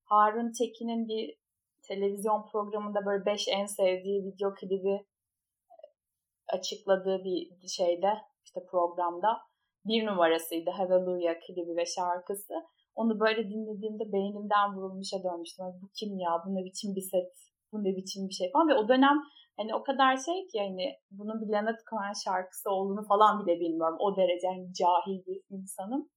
Harun 0.06 0.52
Tekin'in 0.52 1.08
bir 1.08 1.38
televizyon 1.88 2.46
programında 2.52 3.06
böyle 3.06 3.26
5 3.26 3.48
en 3.48 3.66
sevdiği 3.66 4.24
video 4.24 4.54
klibi 4.54 5.06
açıkladığı 6.48 7.24
bir 7.24 7.68
şeyde 7.68 8.14
işte 8.46 8.66
programda 8.72 9.42
bir 9.86 10.06
numarasıydı 10.06 10.70
Hallelujah 10.70 11.36
klibi 11.48 11.76
ve 11.78 11.86
şarkısı. 11.86 12.54
Onu 12.96 13.20
böyle 13.20 13.50
dinlediğimde 13.50 14.12
beynimden 14.14 14.76
vurulmuşa 14.76 15.24
dönmüştüm. 15.24 15.66
bu 15.82 15.90
kim 16.00 16.18
ya? 16.18 16.32
Bu 16.46 16.56
ne 16.56 16.66
biçim 16.66 16.96
bir 16.96 17.02
set? 17.02 17.34
Bu 17.72 17.84
ne 17.84 17.96
biçim 17.96 18.28
bir 18.30 18.34
şey 18.34 18.52
falan. 18.52 18.68
Ve 18.68 18.76
o 18.76 18.88
dönem 18.88 19.18
hani 19.58 19.76
o 19.76 19.84
kadar 19.84 20.18
şey 20.18 20.48
ki 20.48 20.60
hani 20.60 20.96
bunun 21.12 21.42
bir 21.42 21.54
Leonard 21.54 21.80
Cohen 21.90 22.14
şarkısı 22.26 22.70
olduğunu 22.70 23.08
falan 23.08 23.46
bile 23.46 23.60
bilmiyorum. 23.60 23.98
O 24.00 24.18
derece 24.18 24.48
hani 24.48 24.74
cahil 24.74 25.26
bir 25.26 25.42
insanım. 25.50 26.10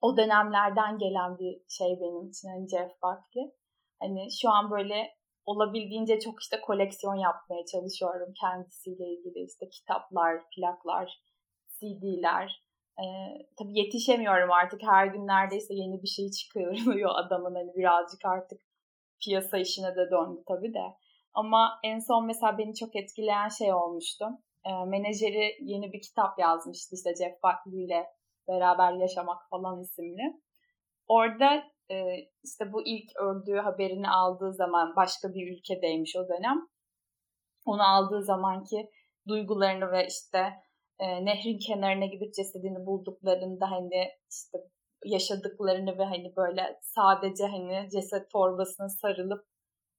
O 0.00 0.16
dönemlerden 0.16 0.98
gelen 0.98 1.38
bir 1.38 1.60
şey 1.68 2.00
benim 2.00 2.28
için 2.28 2.48
hani 2.48 2.68
Jeff 2.68 2.92
Buckley. 3.02 3.52
Hani 4.00 4.28
şu 4.40 4.50
an 4.50 4.70
böyle 4.70 5.16
olabildiğince 5.46 6.20
çok 6.20 6.42
işte 6.42 6.60
koleksiyon 6.60 7.14
yapmaya 7.14 7.64
çalışıyorum 7.72 8.34
kendisiyle 8.40 9.04
ilgili 9.04 9.44
işte 9.44 9.68
kitaplar, 9.68 10.42
plaklar, 10.56 11.20
CD'ler. 11.68 12.62
Ee, 12.98 13.04
tabii 13.58 13.78
yetişemiyorum 13.78 14.52
artık 14.52 14.82
her 14.82 15.06
gün 15.06 15.26
neredeyse 15.26 15.74
yeni 15.74 16.02
bir 16.02 16.08
şey 16.08 16.30
çıkarılıyor 16.30 17.10
adamın 17.14 17.54
hani 17.54 17.74
birazcık 17.74 18.24
artık 18.24 18.60
piyasa 19.24 19.58
işine 19.58 19.96
de 19.96 20.10
döndü 20.10 20.42
tabii 20.48 20.74
de. 20.74 20.84
Ama 21.34 21.80
en 21.84 21.98
son 21.98 22.26
mesela 22.26 22.58
beni 22.58 22.74
çok 22.74 22.96
etkileyen 22.96 23.48
şey 23.48 23.72
olmuştu. 23.72 24.24
E, 24.64 24.84
menajeri 24.84 25.56
yeni 25.60 25.92
bir 25.92 26.00
kitap 26.00 26.38
yazmıştı 26.38 26.94
işte 26.96 27.14
Jeff 27.14 27.42
Buckley 27.42 27.84
ile 27.84 28.06
beraber 28.48 28.92
yaşamak 28.92 29.48
falan 29.50 29.80
isimli. 29.80 30.40
Orada 31.08 31.64
e, 31.90 31.96
işte 32.44 32.72
bu 32.72 32.86
ilk 32.86 33.16
öldüğü 33.16 33.56
haberini 33.56 34.10
aldığı 34.10 34.52
zaman 34.52 34.96
başka 34.96 35.28
bir 35.34 35.56
ülkedeymiş 35.56 36.16
o 36.16 36.28
dönem. 36.28 36.68
Onu 37.64 37.82
aldığı 37.82 38.22
zamanki 38.22 38.90
duygularını 39.28 39.92
ve 39.92 40.06
işte 40.06 40.38
e, 40.98 41.24
nehrin 41.24 41.58
kenarına 41.58 42.06
gidip 42.06 42.34
cesedini 42.34 42.86
bulduklarında 42.86 43.70
hani 43.70 44.08
işte 44.30 44.58
yaşadıklarını 45.04 45.98
ve 45.98 46.04
hani 46.04 46.36
böyle 46.36 46.78
sadece 46.82 47.46
hani 47.46 47.88
ceset 47.90 48.30
torbasına 48.30 48.88
sarılıp 48.88 49.46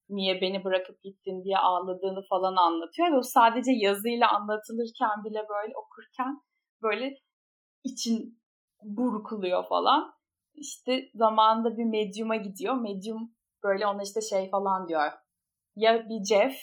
niye 0.10 0.42
beni 0.42 0.64
bırakıp 0.64 1.04
gittin 1.04 1.44
diye 1.44 1.58
ağladığını 1.58 2.22
falan 2.30 2.56
anlatıyor. 2.56 3.12
Ve 3.12 3.18
o 3.18 3.24
sadece 3.24 3.72
yazıyla 3.72 4.32
anlatılırken 4.32 5.24
bile 5.26 5.46
böyle 5.50 5.74
okurken 5.78 6.42
böyle 6.84 7.14
için 7.84 8.42
burkuluyor 8.84 9.68
falan 9.70 10.17
işte 10.58 11.10
zamanında 11.16 11.78
bir 11.78 11.86
medyuma 11.86 12.36
gidiyor. 12.36 12.76
Medyum 12.76 13.36
böyle 13.64 13.88
ona 13.88 14.04
işte 14.04 14.22
şey 14.22 14.50
falan 14.50 14.88
diyor. 14.88 15.12
Ya 15.76 16.10
bir 16.10 16.26
Jeff 16.26 16.56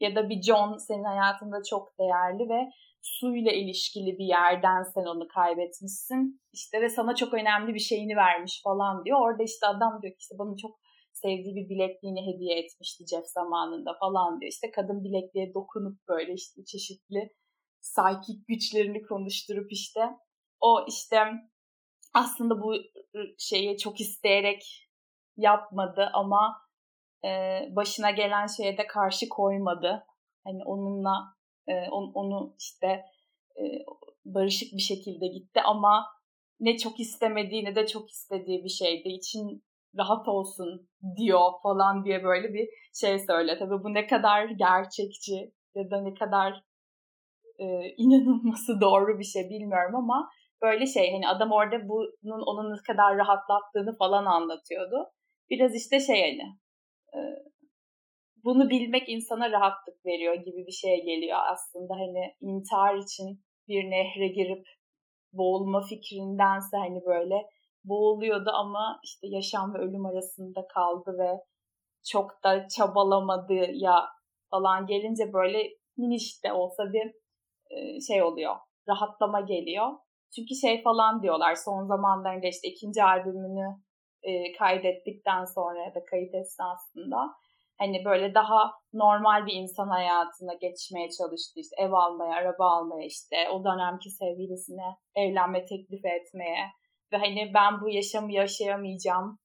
ya 0.00 0.16
da 0.16 0.28
bir 0.28 0.42
John 0.42 0.76
senin 0.76 1.04
hayatında 1.04 1.56
çok 1.70 1.98
değerli 1.98 2.48
ve 2.48 2.70
suyla 3.02 3.52
ilişkili 3.52 4.18
bir 4.18 4.24
yerden 4.24 4.82
sen 4.82 5.04
onu 5.04 5.28
kaybetmişsin. 5.28 6.40
İşte 6.52 6.80
ve 6.82 6.88
sana 6.88 7.14
çok 7.14 7.34
önemli 7.34 7.74
bir 7.74 7.78
şeyini 7.78 8.16
vermiş 8.16 8.60
falan 8.64 9.04
diyor. 9.04 9.18
Orada 9.20 9.42
işte 9.42 9.66
adam 9.66 10.02
diyor 10.02 10.12
ki 10.12 10.18
işte 10.20 10.34
bana 10.38 10.56
çok 10.56 10.78
sevdiği 11.12 11.54
bir 11.54 11.68
bilekliğini 11.68 12.20
hediye 12.26 12.58
etmişti 12.58 13.04
Jeff 13.06 13.26
zamanında 13.26 13.94
falan 14.00 14.40
diyor. 14.40 14.52
İşte 14.52 14.70
kadın 14.70 15.04
bilekliğe 15.04 15.54
dokunup 15.54 16.08
böyle 16.08 16.32
işte 16.32 16.64
çeşitli 16.64 17.30
psychic 17.82 18.38
güçlerini 18.48 19.02
konuşturup 19.02 19.72
işte 19.72 20.00
o 20.60 20.84
işte 20.88 21.16
aslında 22.14 22.62
bu 22.62 22.74
şeyi 23.38 23.78
çok 23.78 24.00
isteyerek 24.00 24.88
yapmadı 25.36 26.10
ama 26.12 26.58
e, 27.24 27.28
başına 27.76 28.10
gelen 28.10 28.46
şeye 28.46 28.78
de 28.78 28.86
karşı 28.86 29.28
koymadı. 29.28 30.06
Hani 30.44 30.64
onunla 30.64 31.34
e, 31.68 31.90
on, 31.90 32.12
onu 32.14 32.54
işte 32.58 32.86
e, 33.56 33.62
barışık 34.24 34.72
bir 34.72 34.82
şekilde 34.82 35.26
gitti 35.26 35.60
ama 35.64 36.06
ne 36.60 36.76
çok 36.76 37.00
istemediği 37.00 37.64
ne 37.64 37.74
de 37.74 37.86
çok 37.86 38.10
istediği 38.10 38.64
bir 38.64 38.68
şeydi. 38.68 39.08
İçin 39.08 39.64
rahat 39.98 40.28
olsun 40.28 40.88
diyor 41.16 41.50
falan 41.62 42.04
diye 42.04 42.24
böyle 42.24 42.54
bir 42.54 42.68
şey 42.94 43.18
söyle. 43.18 43.58
Tabii 43.58 43.84
bu 43.84 43.94
ne 43.94 44.06
kadar 44.06 44.44
gerçekçi 44.44 45.52
ya 45.74 45.90
da 45.90 46.02
ne 46.02 46.14
kadar 46.14 46.64
e, 47.58 47.64
inanılması 47.96 48.80
doğru 48.80 49.18
bir 49.18 49.24
şey 49.24 49.50
bilmiyorum 49.50 49.96
ama 49.96 50.30
böyle 50.62 50.86
şey 50.86 51.12
hani 51.12 51.28
adam 51.28 51.52
orada 51.52 51.88
bunun 51.88 52.42
onun 52.46 52.72
ne 52.72 52.82
kadar 52.86 53.16
rahatlattığını 53.16 53.96
falan 53.96 54.24
anlatıyordu. 54.24 55.10
Biraz 55.50 55.74
işte 55.74 56.00
şey 56.00 56.20
hani 56.20 56.58
e, 57.14 57.18
bunu 58.44 58.70
bilmek 58.70 59.08
insana 59.08 59.50
rahatlık 59.50 60.06
veriyor 60.06 60.34
gibi 60.34 60.66
bir 60.66 60.72
şeye 60.72 60.98
geliyor 60.98 61.38
aslında 61.52 61.94
hani 61.94 62.34
intihar 62.40 62.94
için 62.94 63.44
bir 63.68 63.90
nehre 63.90 64.28
girip 64.28 64.66
boğulma 65.32 65.82
fikrindense 65.82 66.76
hani 66.76 67.04
böyle 67.06 67.46
boğuluyordu 67.84 68.50
ama 68.50 69.00
işte 69.04 69.26
yaşam 69.26 69.74
ve 69.74 69.78
ölüm 69.78 70.06
arasında 70.06 70.66
kaldı 70.66 71.18
ve 71.18 71.40
çok 72.10 72.44
da 72.44 72.68
çabalamadı 72.68 73.54
ya 73.72 74.08
falan 74.50 74.86
gelince 74.86 75.32
böyle 75.32 75.70
miniş 75.96 76.44
de 76.44 76.52
olsa 76.52 76.92
bir 76.92 77.12
e, 77.70 78.00
şey 78.00 78.22
oluyor. 78.22 78.56
Rahatlama 78.88 79.40
geliyor. 79.40 79.88
Çünkü 80.34 80.54
şey 80.54 80.82
falan 80.82 81.22
diyorlar 81.22 81.54
son 81.54 81.86
zamanlarında 81.86 82.46
işte 82.46 82.68
ikinci 82.68 83.04
albümünü 83.04 83.66
e, 84.22 84.52
kaydettikten 84.58 85.44
sonra 85.44 85.84
ya 85.84 85.94
da 85.94 86.04
kayıt 86.10 86.34
esnasında 86.34 87.18
hani 87.78 88.04
böyle 88.04 88.34
daha 88.34 88.72
normal 88.92 89.46
bir 89.46 89.54
insan 89.54 89.88
hayatına 89.88 90.54
geçmeye 90.54 91.08
çalıştı. 91.10 91.60
İşte 91.60 91.76
ev 91.78 91.92
almaya, 91.92 92.34
araba 92.34 92.66
almaya 92.76 93.06
işte 93.06 93.36
o 93.52 93.64
dönemki 93.64 94.10
sevgilisine 94.10 94.96
evlenme 95.14 95.64
teklif 95.64 96.04
etmeye 96.04 96.66
ve 97.12 97.16
hani 97.16 97.50
ben 97.54 97.80
bu 97.80 97.88
yaşamı 97.90 98.32
yaşayamayacağım 98.32 99.38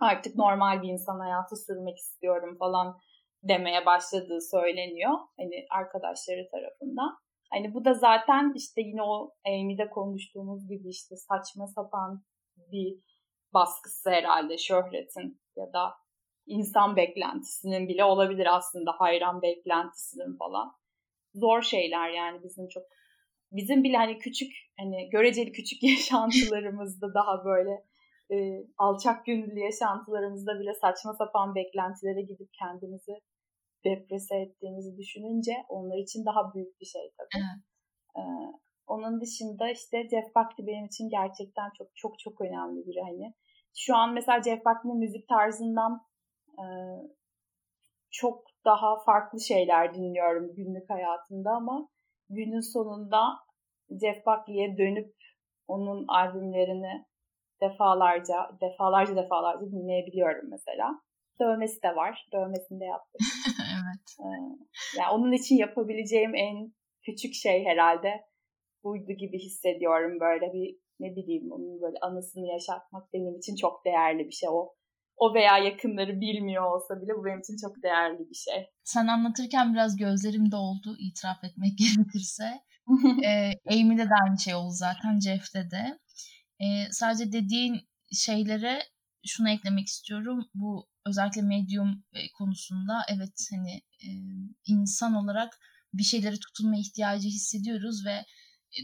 artık 0.00 0.36
normal 0.36 0.82
bir 0.82 0.88
insan 0.88 1.18
hayatı 1.20 1.56
sürmek 1.56 1.98
istiyorum 1.98 2.56
falan 2.58 2.98
demeye 3.42 3.86
başladığı 3.86 4.40
söyleniyor. 4.50 5.12
Hani 5.38 5.66
arkadaşları 5.70 6.48
tarafından. 6.50 7.18
Hani 7.50 7.74
bu 7.74 7.84
da 7.84 7.94
zaten 7.94 8.52
işte 8.56 8.80
yine 8.80 9.02
o 9.02 9.34
Amy'de 9.46 9.90
konuştuğumuz 9.90 10.68
gibi 10.68 10.88
işte 10.88 11.16
saçma 11.16 11.66
sapan 11.66 12.24
bir 12.56 12.98
baskısı 13.54 14.10
herhalde 14.10 14.58
şöhretin 14.58 15.40
ya 15.56 15.72
da 15.72 15.94
insan 16.46 16.96
beklentisinin 16.96 17.88
bile 17.88 18.04
olabilir 18.04 18.56
aslında 18.56 18.92
hayran 18.98 19.42
beklentisinin 19.42 20.36
falan. 20.36 20.72
Zor 21.34 21.62
şeyler 21.62 22.10
yani 22.10 22.42
bizim 22.42 22.68
çok 22.68 22.82
bizim 23.52 23.84
bile 23.84 23.96
hani 23.96 24.18
küçük 24.18 24.52
hani 24.78 25.10
göreceli 25.10 25.52
küçük 25.52 25.82
yaşantılarımızda 25.92 27.14
daha 27.14 27.44
böyle 27.44 27.84
e, 28.30 28.66
alçak 28.78 29.26
gönüllü 29.26 29.58
yaşantılarımızda 29.58 30.60
bile 30.60 30.74
saçma 30.74 31.14
sapan 31.14 31.54
beklentilere 31.54 32.22
gidip 32.22 32.48
kendimizi 32.52 33.12
deprese 33.84 34.36
ettiğimizi 34.36 34.96
düşününce 34.96 35.52
onlar 35.68 35.98
için 35.98 36.24
daha 36.26 36.54
büyük 36.54 36.80
bir 36.80 36.86
şey 36.86 37.12
tabii. 37.18 37.42
Evet. 37.42 37.64
Ee, 38.16 38.20
onun 38.86 39.20
dışında 39.20 39.70
işte 39.70 40.08
Jeff 40.08 40.34
Buckley 40.36 40.66
benim 40.66 40.86
için 40.86 41.08
gerçekten 41.08 41.70
çok 41.78 41.88
çok 41.96 42.18
çok 42.18 42.40
önemli 42.40 42.86
bir 42.86 42.96
hani. 42.96 43.34
Şu 43.76 43.96
an 43.96 44.14
mesela 44.14 44.42
Jeff 44.42 44.64
Buckley'nin 44.66 44.98
müzik 44.98 45.28
tarzından 45.28 46.02
e, 46.58 46.64
çok 48.10 48.44
daha 48.64 48.98
farklı 49.04 49.40
şeyler 49.40 49.94
dinliyorum 49.94 50.54
günlük 50.54 50.90
hayatımda 50.90 51.50
ama 51.50 51.88
günün 52.28 52.72
sonunda 52.72 53.20
Jeff 53.90 54.26
Buckley'e 54.26 54.78
dönüp 54.78 55.14
onun 55.68 56.06
albümlerini 56.08 57.04
defalarca, 57.62 58.50
defalarca 58.60 59.16
defalarca 59.16 59.66
dinleyebiliyorum 59.70 60.50
mesela. 60.50 61.00
Dövmesi 61.40 61.82
de 61.82 61.96
var. 61.96 62.28
Dövmesini 62.32 62.80
de 62.80 62.84
yaptım. 62.84 63.20
evet. 63.78 64.06
Ee, 64.20 64.98
yani 64.98 65.10
onun 65.12 65.32
için 65.32 65.56
yapabileceğim 65.56 66.34
en 66.34 66.72
küçük 67.02 67.34
şey 67.34 67.64
herhalde 67.64 68.24
buydu 68.84 69.12
gibi 69.12 69.38
hissediyorum. 69.38 70.20
Böyle 70.20 70.52
bir 70.52 70.76
ne 71.00 71.16
bileyim 71.16 71.52
onun 71.52 71.80
böyle 71.82 71.96
anısını 72.02 72.46
yaşatmak 72.46 73.12
benim 73.12 73.38
için 73.38 73.56
çok 73.56 73.84
değerli 73.84 74.26
bir 74.26 74.32
şey. 74.32 74.48
O 74.52 74.74
o 75.16 75.34
veya 75.34 75.58
yakınları 75.58 76.20
bilmiyor 76.20 76.74
olsa 76.74 77.02
bile 77.02 77.12
bu 77.16 77.24
benim 77.24 77.40
için 77.40 77.56
çok 77.66 77.82
değerli 77.82 78.18
bir 78.30 78.34
şey. 78.34 78.66
Sen 78.84 79.06
anlatırken 79.06 79.74
biraz 79.74 79.96
gözlerim 79.96 80.52
doldu 80.52 80.96
itiraf 80.98 81.44
etmek 81.44 81.78
gerekirse. 81.78 82.44
ee, 83.24 83.52
Amy'de 83.70 84.04
de 84.04 84.14
aynı 84.24 84.38
şey 84.38 84.54
oldu 84.54 84.72
zaten 84.72 85.20
Jeff'te 85.20 85.70
de. 85.70 85.98
Ee, 86.60 86.84
sadece 86.90 87.32
dediğin 87.32 87.80
şeylere 88.12 88.82
şunu 89.26 89.50
eklemek 89.50 89.86
istiyorum. 89.86 90.44
Bu 90.54 90.88
özellikle 91.08 91.42
medyum 91.42 92.04
e, 92.12 92.32
konusunda 92.32 93.02
evet 93.08 93.48
hani 93.50 93.72
e, 94.04 94.08
insan 94.66 95.14
olarak 95.14 95.58
bir 95.94 96.02
şeylere 96.02 96.36
tutunma 96.36 96.76
ihtiyacı 96.76 97.28
hissediyoruz 97.28 98.06
ve 98.06 98.12
e, 98.12 98.78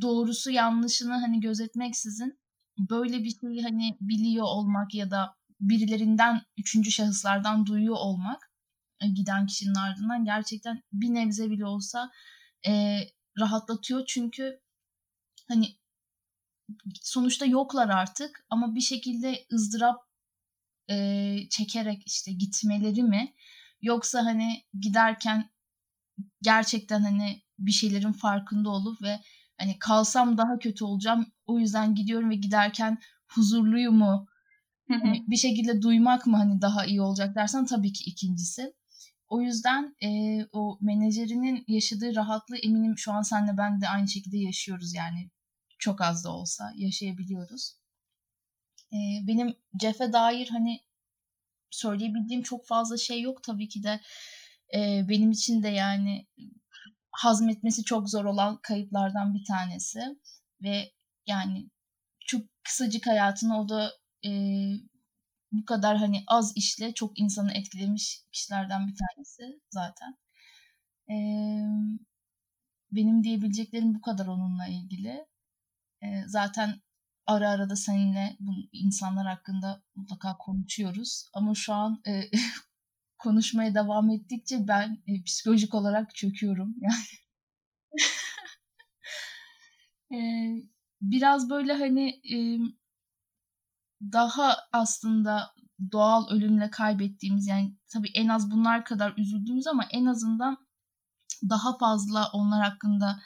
doğrusu 0.00 0.50
yanlışını 0.50 1.12
hani 1.12 1.40
gözetmeksizin 1.40 2.40
böyle 2.78 3.24
bir 3.24 3.36
şeyi 3.40 3.62
hani 3.62 3.96
biliyor 4.00 4.44
olmak 4.44 4.94
ya 4.94 5.10
da 5.10 5.34
birilerinden 5.60 6.42
üçüncü 6.56 6.90
şahıslardan 6.90 7.66
duyuyor 7.66 7.96
olmak 7.96 8.50
giden 9.14 9.46
kişinin 9.46 9.74
ardından 9.74 10.24
gerçekten 10.24 10.82
bir 10.92 11.14
nebze 11.14 11.50
bile 11.50 11.66
olsa 11.66 12.10
e, 12.66 13.00
rahatlatıyor. 13.38 14.04
Çünkü 14.06 14.60
hani 15.48 15.76
sonuçta 17.02 17.46
yoklar 17.46 17.88
artık 17.88 18.44
ama 18.50 18.74
bir 18.74 18.80
şekilde 18.80 19.46
ızdırap 19.52 20.09
e, 20.90 21.36
çekerek 21.50 22.02
işte 22.06 22.32
gitmeleri 22.32 23.02
mi 23.02 23.34
yoksa 23.82 24.24
hani 24.24 24.64
giderken 24.80 25.50
gerçekten 26.42 27.00
hani 27.00 27.42
bir 27.58 27.72
şeylerin 27.72 28.12
farkında 28.12 28.70
olup 28.70 29.02
ve 29.02 29.20
hani 29.58 29.78
kalsam 29.78 30.38
daha 30.38 30.58
kötü 30.58 30.84
olacağım 30.84 31.26
o 31.46 31.58
yüzden 31.58 31.94
gidiyorum 31.94 32.30
ve 32.30 32.34
giderken 32.34 32.98
huzurluyu 33.28 33.92
mu 33.92 34.26
hani 34.98 35.24
bir 35.28 35.36
şekilde 35.36 35.82
duymak 35.82 36.26
mı 36.26 36.36
hani 36.36 36.60
daha 36.60 36.84
iyi 36.86 37.02
olacak 37.02 37.34
dersen 37.34 37.66
tabii 37.66 37.92
ki 37.92 38.04
ikincisi. 38.04 38.72
O 39.28 39.42
yüzden 39.42 39.96
e, 40.02 40.08
o 40.52 40.78
menajerinin 40.80 41.64
yaşadığı 41.68 42.14
rahatlığı 42.14 42.56
eminim 42.56 42.98
şu 42.98 43.12
an 43.12 43.22
senle 43.22 43.56
ben 43.56 43.80
de 43.80 43.88
aynı 43.88 44.08
şekilde 44.08 44.38
yaşıyoruz 44.38 44.94
yani 44.94 45.30
çok 45.78 46.00
az 46.00 46.24
da 46.24 46.32
olsa 46.32 46.72
yaşayabiliyoruz. 46.76 47.74
E, 48.92 48.96
benim 49.26 49.56
Jeff'e 49.80 50.12
dair 50.12 50.48
hani 50.48 50.80
söyleyebildiğim 51.70 52.42
çok 52.42 52.66
fazla 52.66 52.96
şey 52.96 53.20
yok 53.22 53.42
tabii 53.42 53.68
ki 53.68 53.82
de 53.82 54.00
e, 54.74 55.08
benim 55.08 55.30
için 55.30 55.62
de 55.62 55.68
yani 55.68 56.26
hazmetmesi 57.12 57.84
çok 57.84 58.10
zor 58.10 58.24
olan 58.24 58.58
kayıplardan 58.62 59.34
bir 59.34 59.44
tanesi 59.44 60.00
ve 60.62 60.92
yani 61.26 61.70
çok 62.20 62.42
kısacık 62.64 63.06
hayatını 63.06 63.60
o 63.60 63.68
da 63.68 63.92
e, 64.26 64.30
bu 65.52 65.64
kadar 65.64 65.96
hani 65.96 66.24
az 66.26 66.56
işle 66.56 66.94
çok 66.94 67.18
insanı 67.20 67.52
etkilemiş 67.52 68.22
kişilerden 68.32 68.88
bir 68.88 68.94
tanesi 68.96 69.60
zaten. 69.70 70.16
E, 71.10 71.14
benim 72.92 73.24
diyebileceklerim 73.24 73.94
bu 73.94 74.00
kadar 74.00 74.26
onunla 74.26 74.66
ilgili. 74.66 75.26
E, 76.02 76.22
zaten 76.26 76.80
ara 77.30 77.50
ara 77.50 77.70
da 77.70 77.76
seninle 77.76 78.36
bu 78.40 78.52
insanlar 78.72 79.26
hakkında 79.26 79.82
mutlaka 79.94 80.36
konuşuyoruz. 80.38 81.30
Ama 81.34 81.54
şu 81.54 81.72
an 81.74 82.02
e, 82.06 82.30
konuşmaya 83.18 83.74
devam 83.74 84.10
ettikçe 84.10 84.68
ben 84.68 85.02
e, 85.06 85.22
psikolojik 85.22 85.74
olarak 85.74 86.14
çöküyorum. 86.14 86.74
Yani 86.80 87.06
e, 90.14 90.18
biraz 91.00 91.50
böyle 91.50 91.72
hani 91.72 92.08
e, 92.08 92.36
daha 94.02 94.56
aslında 94.72 95.54
doğal 95.92 96.28
ölümle 96.30 96.70
kaybettiğimiz 96.70 97.46
yani 97.46 97.76
tabii 97.92 98.10
en 98.14 98.28
az 98.28 98.50
bunlar 98.50 98.84
kadar 98.84 99.14
üzüldüğümüz 99.16 99.66
ama 99.66 99.84
en 99.90 100.06
azından 100.06 100.56
daha 101.50 101.78
fazla 101.78 102.30
onlar 102.32 102.62
hakkında 102.62 103.20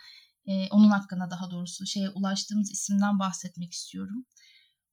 e, 0.47 0.69
onun 0.71 0.91
hakkında 0.91 1.31
daha 1.31 1.51
doğrusu 1.51 1.87
şeye 1.87 2.11
ulaştığımız 2.11 2.71
isimden 2.71 3.19
bahsetmek 3.19 3.73
istiyorum. 3.73 4.27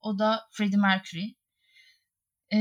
O 0.02 0.20
da 0.20 0.48
Freddie 0.52 0.78
Mercury. 0.80 1.36
E, 2.54 2.60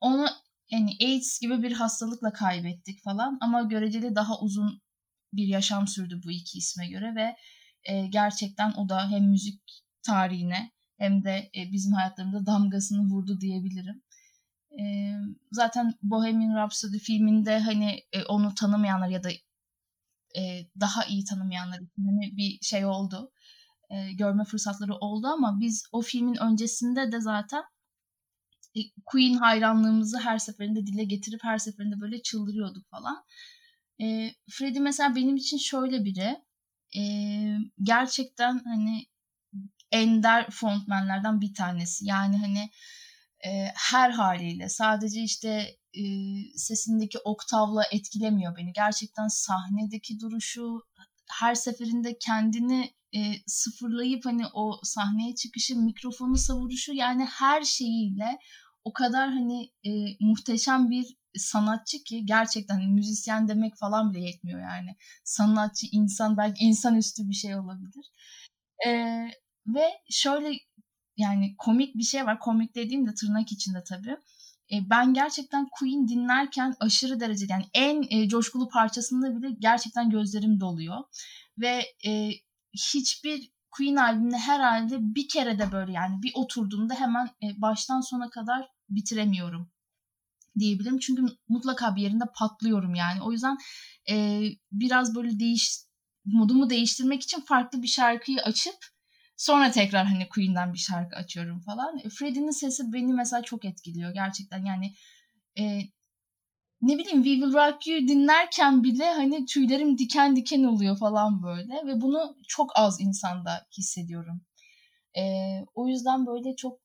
onu 0.00 0.26
yani 0.70 0.96
AIDS 1.00 1.40
gibi 1.40 1.62
bir 1.62 1.72
hastalıkla 1.72 2.32
kaybettik 2.32 3.02
falan 3.04 3.38
ama 3.40 3.62
göreceli 3.62 4.14
daha 4.14 4.40
uzun 4.40 4.82
bir 5.32 5.46
yaşam 5.46 5.88
sürdü 5.88 6.20
bu 6.24 6.30
iki 6.30 6.58
isme 6.58 6.88
göre 6.88 7.14
ve 7.14 7.36
e, 7.84 8.06
gerçekten 8.06 8.72
o 8.72 8.88
da 8.88 9.10
hem 9.10 9.24
müzik 9.24 9.62
tarihine 10.02 10.70
hem 10.98 11.24
de 11.24 11.50
e, 11.56 11.72
bizim 11.72 11.92
hayatlarımızda 11.92 12.46
damgasını 12.46 13.10
vurdu 13.10 13.40
diyebilirim. 13.40 14.02
E, 14.80 15.14
zaten 15.52 15.94
Bohemian 16.02 16.56
Rhapsody 16.56 16.98
filminde 16.98 17.58
hani 17.58 18.00
e, 18.12 18.24
onu 18.24 18.54
tanımayanlar 18.54 19.08
ya 19.08 19.22
da 19.22 19.30
e, 20.36 20.66
daha 20.80 21.04
iyi 21.04 21.24
tanımayanlar 21.24 21.80
için 21.80 22.04
hani 22.04 22.36
bir 22.36 22.58
şey 22.62 22.86
oldu. 22.86 23.32
E, 23.90 24.12
görme 24.12 24.44
fırsatları 24.44 24.94
oldu 24.94 25.26
ama 25.26 25.60
biz 25.60 25.84
o 25.92 26.02
filmin 26.02 26.36
öncesinde 26.36 27.12
de 27.12 27.20
zaten 27.20 27.62
e, 28.76 28.80
Queen 29.06 29.34
hayranlığımızı 29.34 30.18
her 30.18 30.38
seferinde 30.38 30.86
dile 30.86 31.04
getirip 31.04 31.40
her 31.44 31.58
seferinde 31.58 32.00
böyle 32.00 32.22
çıldırıyorduk 32.22 32.90
falan. 32.90 33.24
E, 34.02 34.30
Freddie 34.50 34.80
mesela 34.80 35.14
benim 35.14 35.36
için 35.36 35.58
şöyle 35.58 36.04
biri. 36.04 36.36
E, 36.96 37.02
gerçekten 37.82 38.60
hani 38.64 39.06
ender 39.92 40.50
frontmenlerden 40.50 41.40
bir 41.40 41.54
tanesi. 41.54 42.06
Yani 42.06 42.38
hani 42.38 42.70
e, 43.46 43.72
her 43.90 44.10
haliyle 44.10 44.68
sadece 44.68 45.20
işte 45.22 45.76
e, 45.94 46.02
sesindeki 46.56 47.18
oktavla 47.18 47.82
etkilemiyor 47.92 48.56
beni. 48.56 48.72
Gerçekten 48.72 49.28
sahnedeki 49.28 50.20
duruşu 50.20 50.82
her 51.30 51.54
seferinde 51.54 52.18
kendini 52.18 52.94
e, 53.14 53.20
sıfırlayıp 53.46 54.26
hani 54.26 54.42
o 54.54 54.80
sahneye 54.82 55.34
çıkışı, 55.34 55.76
mikrofonu 55.76 56.36
savuruşu 56.36 56.92
yani 56.92 57.24
her 57.24 57.62
şeyiyle 57.62 58.38
o 58.84 58.92
kadar 58.92 59.30
hani 59.30 59.72
e, 59.84 59.90
muhteşem 60.20 60.90
bir 60.90 61.16
sanatçı 61.36 61.98
ki 62.04 62.26
gerçekten 62.26 62.74
hani 62.74 62.86
müzisyen 62.86 63.48
demek 63.48 63.76
falan 63.76 64.10
bile 64.10 64.20
yetmiyor 64.20 64.60
yani. 64.60 64.96
Sanatçı, 65.24 65.86
insan 65.92 66.36
belki 66.36 66.64
insanüstü 66.64 67.28
bir 67.28 67.34
şey 67.34 67.56
olabilir. 67.56 68.10
E, 68.86 68.90
ve 69.66 69.90
şöyle 70.10 70.52
yani 71.16 71.54
komik 71.58 71.94
bir 71.94 72.02
şey 72.02 72.26
var. 72.26 72.38
Komik 72.40 72.74
dediğim 72.74 73.06
de 73.06 73.14
tırnak 73.14 73.52
içinde 73.52 73.84
tabii. 73.84 74.16
E, 74.72 74.90
ben 74.90 75.14
gerçekten 75.14 75.68
Queen 75.78 76.08
dinlerken 76.08 76.74
aşırı 76.80 77.20
derecede 77.20 77.52
yani 77.52 77.66
en 77.74 78.02
e, 78.10 78.28
coşkulu 78.28 78.68
parçasında 78.68 79.36
bile 79.36 79.56
gerçekten 79.58 80.10
gözlerim 80.10 80.60
doluyor. 80.60 80.98
Ve 81.58 81.82
e, 82.06 82.30
hiçbir 82.72 83.50
Queen 83.70 83.96
albümünde 83.96 84.36
herhalde 84.38 84.96
bir 85.00 85.28
kere 85.28 85.58
de 85.58 85.72
böyle 85.72 85.92
yani 85.92 86.22
bir 86.22 86.32
oturduğumda 86.34 86.94
hemen 86.94 87.26
e, 87.26 87.60
baştan 87.60 88.00
sona 88.00 88.30
kadar 88.30 88.68
bitiremiyorum 88.88 89.70
diyebilirim. 90.58 90.98
Çünkü 90.98 91.22
mutlaka 91.48 91.96
bir 91.96 92.02
yerinde 92.02 92.24
patlıyorum 92.38 92.94
yani. 92.94 93.22
O 93.22 93.32
yüzden 93.32 93.56
e, 94.10 94.42
biraz 94.72 95.14
böyle 95.14 95.40
değiş 95.40 95.78
modumu 96.24 96.70
değiştirmek 96.70 97.22
için 97.22 97.40
farklı 97.40 97.82
bir 97.82 97.88
şarkıyı 97.88 98.42
açıp 98.42 98.74
sonra 99.40 99.70
tekrar 99.70 100.06
hani 100.06 100.28
Queen'den 100.28 100.72
bir 100.72 100.78
şarkı 100.78 101.16
açıyorum 101.16 101.60
falan. 101.60 101.98
E, 101.98 102.08
Freddie'nin 102.08 102.50
sesi 102.50 102.92
beni 102.92 103.12
mesela 103.12 103.42
çok 103.42 103.64
etkiliyor 103.64 104.14
gerçekten. 104.14 104.64
Yani 104.64 104.94
e, 105.58 105.80
ne 106.82 106.98
bileyim 106.98 107.22
We 107.22 107.30
Will 107.30 107.52
Rock 107.52 107.86
You 107.86 108.08
dinlerken 108.08 108.82
bile 108.82 109.12
hani 109.12 109.46
tüylerim 109.46 109.98
diken 109.98 110.36
diken 110.36 110.64
oluyor 110.64 110.98
falan 110.98 111.42
böyle 111.42 111.86
ve 111.86 112.00
bunu 112.00 112.36
çok 112.48 112.70
az 112.74 113.00
insanda 113.00 113.66
hissediyorum. 113.78 114.40
E, 115.16 115.22
o 115.74 115.88
yüzden 115.88 116.26
böyle 116.26 116.56
çok 116.56 116.80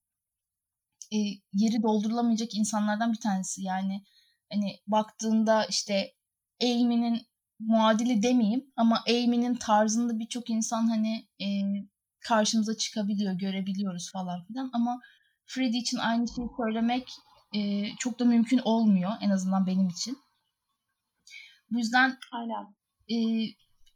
e, 1.14 1.18
yeri 1.54 1.84
doldurulamayacak 1.84 2.56
insanlardan 2.56 3.14
bir 3.14 3.20
tanesi. 3.20 3.64
Yani 3.64 4.04
hani 4.52 4.80
baktığında 4.88 5.66
işte 5.66 6.14
Amy'nin 6.64 7.22
muadili 7.60 8.24
demeyeyim 8.24 8.72
ama 8.76 9.04
Amy'nin 9.10 9.56
tarzında 9.56 10.20
birçok 10.20 10.50
insan 10.50 10.88
hani 10.88 11.28
e, 11.42 11.48
karşımıza 12.28 12.78
çıkabiliyor, 12.78 13.34
görebiliyoruz 13.34 14.12
falan 14.12 14.46
filan 14.46 14.70
ama 14.74 15.00
Freddie 15.46 15.80
için 15.80 15.98
aynı 15.98 16.28
şeyi 16.36 16.48
söylemek 16.58 17.10
e, 17.56 17.90
çok 18.00 18.20
da 18.20 18.26
mümkün 18.26 18.62
olmuyor 18.64 19.12
en 19.22 19.30
azından 19.30 19.68
benim 19.68 19.88
için. 19.88 20.18
Bu 21.72 21.78
yüzden 21.78 22.18
Aynen. 22.32 22.76
E, 23.10 23.18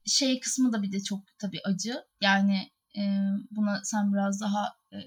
şey 0.06 0.40
kısmı 0.40 0.74
da 0.74 0.82
bir 0.82 0.92
de 0.92 1.04
çok 1.04 1.20
tabii 1.40 1.60
acı. 1.66 2.04
Yani 2.22 2.72
e, 2.98 3.02
buna 3.52 3.82
sen 3.84 4.14
biraz 4.14 4.42
daha 4.42 4.76
e, 4.94 4.98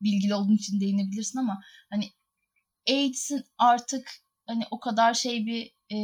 bilgili 0.00 0.34
olduğun 0.34 0.56
için 0.56 0.80
değinebilirsin 0.80 1.38
ama 1.38 1.62
hani 1.90 2.10
AIDS'in 2.88 3.44
artık 3.58 4.10
hani 4.46 4.64
o 4.70 4.80
kadar 4.80 5.14
şey 5.14 5.46
bir 5.46 5.72
e, 5.92 5.98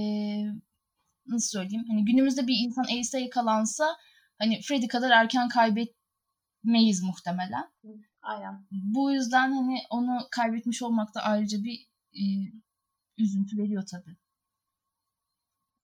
nasıl 1.27 1.59
söyleyeyim 1.59 1.85
hani 1.89 2.05
günümüzde 2.05 2.47
bir 2.47 2.57
insan 2.67 2.85
AIDS'e 2.85 3.21
yakalansa 3.21 3.97
hani 4.39 4.61
Freddy 4.61 4.87
kadar 4.87 5.11
erken 5.11 5.49
kaybetmeyiz 6.63 7.03
muhtemelen. 7.03 7.71
Aynen. 8.23 8.67
Bu 8.71 9.13
yüzden 9.13 9.53
hani 9.53 9.79
onu 9.91 10.19
kaybetmiş 10.31 10.83
olmak 10.83 11.15
da 11.15 11.21
ayrıca 11.21 11.59
bir 11.59 11.89
e, 12.15 12.25
üzüntü 13.19 13.59
veriyor 13.59 13.85
tabii. 13.91 14.17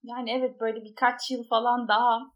Yani 0.03 0.31
evet 0.31 0.61
böyle 0.61 0.85
birkaç 0.85 1.31
yıl 1.31 1.45
falan 1.49 1.89
daha 1.89 2.33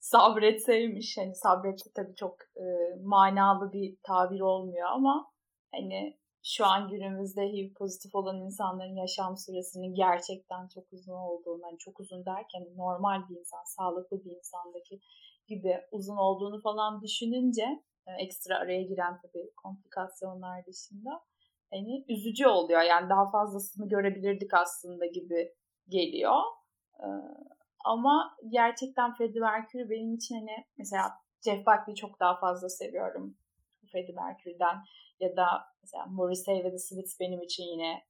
sabretseymiş. 0.00 1.16
Hani 1.18 1.34
sabretti 1.34 1.90
tabii 1.94 2.14
çok 2.14 2.36
e, 2.56 2.64
manalı 3.04 3.72
bir 3.72 3.96
tabir 4.02 4.40
olmuyor 4.40 4.88
ama 4.88 5.26
hani 5.72 6.20
şu 6.42 6.66
an 6.66 6.88
günümüzde 6.88 7.42
HIV 7.42 7.74
pozitif 7.74 8.14
olan 8.14 8.36
insanların 8.36 8.96
yaşam 8.96 9.36
süresinin 9.36 9.94
gerçekten 9.94 10.68
çok 10.74 10.92
uzun 10.92 11.14
olduğunu, 11.14 11.62
hani 11.64 11.78
çok 11.78 12.00
uzun 12.00 12.24
derken 12.24 12.62
normal 12.76 13.28
bir 13.28 13.36
insan, 13.36 13.64
sağlıklı 13.64 14.24
bir 14.24 14.36
insandaki 14.36 15.00
gibi 15.50 15.80
uzun 15.90 16.16
olduğunu 16.16 16.60
falan 16.60 17.02
düşününce 17.02 17.64
e, 18.06 18.12
ekstra 18.24 18.58
araya 18.58 18.82
giren 18.82 19.20
tabii 19.22 19.50
komplikasyonlar 19.56 20.66
dışında 20.66 21.22
hani 21.70 22.04
üzücü 22.08 22.46
oluyor. 22.46 22.82
Yani 22.82 23.10
daha 23.10 23.30
fazlasını 23.30 23.88
görebilirdik 23.88 24.54
aslında 24.54 25.06
gibi 25.06 25.54
geliyor. 25.88 26.40
E, 26.98 27.06
ama 27.84 28.36
gerçekten 28.48 29.14
Freddie 29.14 29.40
Mercury 29.40 29.90
benim 29.90 30.14
için 30.14 30.34
hani 30.34 30.66
mesela 30.78 31.12
Jeff 31.44 31.66
Buckley'i 31.66 31.96
çok 31.96 32.20
daha 32.20 32.40
fazla 32.40 32.68
seviyorum 32.68 33.36
Freddie 33.92 34.14
Mercury'den 34.14 34.76
ya 35.20 35.36
da 35.36 35.46
mesela 35.82 36.06
Morrissey 36.06 36.64
ve 36.64 36.70
The 36.70 36.78
Smiths 36.78 37.20
benim 37.20 37.42
için 37.42 37.64
yine 37.64 38.02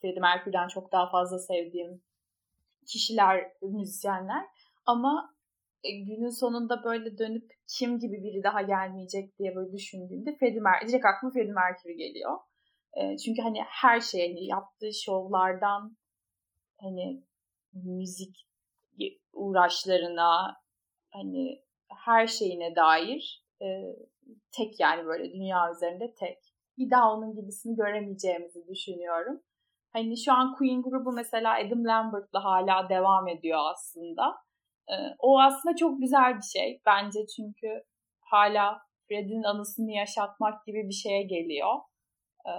Freddie 0.00 0.20
Mercury'den 0.20 0.68
çok 0.68 0.92
daha 0.92 1.10
fazla 1.10 1.38
sevdiğim 1.38 2.02
kişiler, 2.86 3.52
müzisyenler. 3.62 4.46
Ama 4.86 5.34
günün 5.84 6.40
sonunda 6.40 6.84
böyle 6.84 7.18
dönüp 7.18 7.50
kim 7.76 7.98
gibi 7.98 8.22
biri 8.22 8.42
daha 8.42 8.62
gelmeyecek 8.62 9.38
diye 9.38 9.54
böyle 9.54 9.72
düşündüğümde 9.72 10.36
Freddie 10.36 10.60
Mercury, 10.60 10.88
direkt 10.88 11.04
aklıma 11.04 11.32
Freddie 11.32 11.52
Mercury 11.52 11.96
geliyor. 11.96 12.38
E, 12.96 13.16
çünkü 13.16 13.42
hani 13.42 13.58
her 13.62 14.00
şey 14.00 14.28
hani 14.28 14.46
yaptığı 14.46 14.90
şovlardan 15.04 15.96
hani 16.80 17.24
müzik 17.72 18.36
uğraşlarına 19.32 20.56
hani 21.12 21.62
her 22.06 22.26
şeyine 22.26 22.76
dair 22.76 23.44
e, 23.62 23.66
tek 24.56 24.80
yani 24.80 25.06
böyle 25.06 25.32
dünya 25.32 25.70
üzerinde 25.70 26.14
tek. 26.14 26.38
Bir 26.78 26.90
daha 26.90 27.12
onun 27.12 27.34
gibisini 27.34 27.76
göremeyeceğimizi 27.76 28.68
düşünüyorum. 28.68 29.40
Hani 29.92 30.16
şu 30.24 30.32
an 30.32 30.54
Queen 30.54 30.82
grubu 30.82 31.12
mesela 31.12 31.54
Adam 31.54 31.84
Lambert'la 31.84 32.44
hala 32.44 32.88
devam 32.88 33.28
ediyor 33.28 33.58
aslında. 33.72 34.36
E, 34.90 34.94
o 35.18 35.40
aslında 35.40 35.76
çok 35.76 36.00
güzel 36.00 36.36
bir 36.36 36.58
şey 36.58 36.80
bence 36.86 37.18
çünkü 37.36 37.82
hala 38.20 38.82
Fred'in 39.08 39.42
anısını 39.42 39.90
yaşatmak 39.90 40.66
gibi 40.66 40.88
bir 40.88 40.94
şeye 40.94 41.22
geliyor. 41.22 41.74
E, 42.46 42.52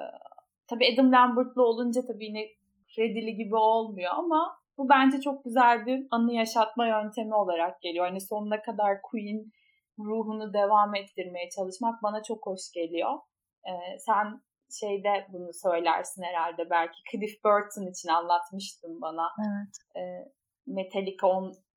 tabii 0.68 0.94
Adam 0.94 1.12
Lambert'la 1.12 1.62
olunca 1.64 2.02
tabii 2.08 2.26
yine 2.26 2.48
Fred'li 2.96 3.36
gibi 3.36 3.56
olmuyor 3.56 4.12
ama 4.16 4.62
bu 4.78 4.90
bence 4.90 5.22
çok 5.22 5.44
güzel 5.44 5.86
bir 5.86 6.08
anı 6.12 6.34
yaşatma 6.34 6.88
yöntemi 6.88 7.36
olarak 7.36 7.82
geliyor. 7.82 8.06
Hani 8.06 8.22
sonuna 8.22 8.62
kadar 8.62 9.02
Queen 9.02 9.52
ruhunu 10.00 10.54
devam 10.54 10.96
ettirmeye 10.96 11.50
çalışmak 11.50 12.04
bana 12.04 12.24
çok 12.24 12.46
hoş 12.46 12.72
geliyor. 12.74 13.20
Ee, 13.66 14.00
sen 14.00 14.42
şeyde 14.80 15.28
bunu 15.30 15.54
söylersin 15.54 16.24
herhalde 16.24 16.70
belki 16.70 16.98
Cliff 17.12 17.44
Burton 17.44 17.92
için 17.92 18.10
anlatmıştın 18.10 19.02
bana. 19.02 19.28
Evet. 19.40 19.76
Ee, 19.96 20.32
Metallica 20.68 21.28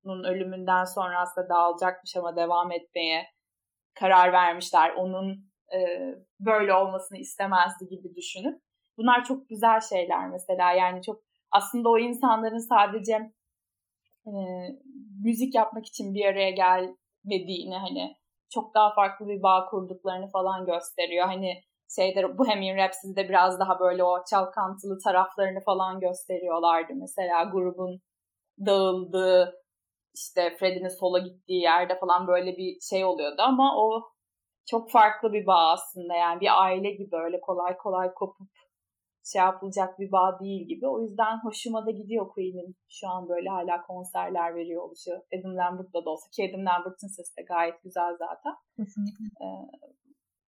onun 0.05 0.23
ölümünden 0.23 0.83
sonra 0.83 1.21
aslında 1.21 1.49
dağılacakmış 1.49 2.15
ama 2.15 2.35
devam 2.35 2.71
etmeye 2.71 3.27
karar 3.99 4.33
vermişler. 4.33 4.93
Onun 4.95 5.51
e, 5.73 5.79
böyle 6.39 6.73
olmasını 6.73 7.17
istemezdi 7.17 7.87
gibi 7.87 8.15
düşünüp. 8.15 8.61
Bunlar 8.97 9.23
çok 9.23 9.49
güzel 9.49 9.81
şeyler 9.81 10.29
mesela 10.29 10.71
yani 10.71 11.01
çok 11.01 11.21
aslında 11.51 11.89
o 11.89 11.97
insanların 11.97 12.69
sadece 12.69 13.13
e, 14.27 14.31
müzik 15.23 15.55
yapmak 15.55 15.85
için 15.85 16.13
bir 16.13 16.25
araya 16.25 16.51
gelmediğini 16.51 17.77
hani 17.77 18.15
çok 18.53 18.75
daha 18.75 18.93
farklı 18.93 19.27
bir 19.27 19.43
bağ 19.43 19.65
kurduklarını 19.65 20.27
falan 20.27 20.65
gösteriyor. 20.65 21.25
Hani 21.25 21.61
şeyde 21.95 22.37
Bohemian 22.37 22.77
Rhapsody'de 22.77 23.29
biraz 23.29 23.59
daha 23.59 23.79
böyle 23.79 24.03
o 24.03 24.23
çalkantılı 24.29 24.99
taraflarını 25.03 25.59
falan 25.59 25.99
gösteriyorlardı. 25.99 26.93
Mesela 26.95 27.43
grubun 27.43 28.01
dağıldığı 28.65 29.64
işte 30.15 30.55
Freddie'nin 30.59 30.99
sola 30.99 31.19
gittiği 31.19 31.61
yerde 31.61 31.99
falan 31.99 32.27
böyle 32.27 32.57
bir 32.57 32.79
şey 32.89 33.05
oluyordu 33.05 33.41
ama 33.41 33.77
o 33.77 34.03
çok 34.69 34.91
farklı 34.91 35.33
bir 35.33 35.45
bağ 35.47 35.71
aslında 35.71 36.15
yani 36.15 36.41
bir 36.41 36.63
aile 36.63 36.91
gibi 36.91 37.15
öyle 37.15 37.41
kolay 37.41 37.77
kolay 37.77 38.13
kopup 38.13 38.49
şey 39.31 39.41
yapılacak 39.41 39.99
bir 39.99 40.11
bağ 40.11 40.39
değil 40.39 40.67
gibi. 40.67 40.87
O 40.87 41.01
yüzden 41.01 41.37
hoşuma 41.43 41.85
da 41.85 41.91
gidiyor 41.91 42.29
Queen'in 42.29 42.75
şu 42.89 43.07
an 43.07 43.29
böyle 43.29 43.49
hala 43.49 43.81
konserler 43.81 44.55
veriyor 44.55 44.83
oluşu. 44.83 45.11
Adam 45.39 45.57
Lambert'la 45.57 46.05
da 46.05 46.09
olsa 46.09 46.29
ki 46.35 46.49
Adam 46.49 46.65
Lambert'ın 46.65 47.07
sesi 47.07 47.37
de 47.37 47.41
gayet 47.41 47.83
güzel 47.83 48.15
zaten. 48.19 48.53
Kesinlikle. 48.77 49.25
Ee, 49.41 49.47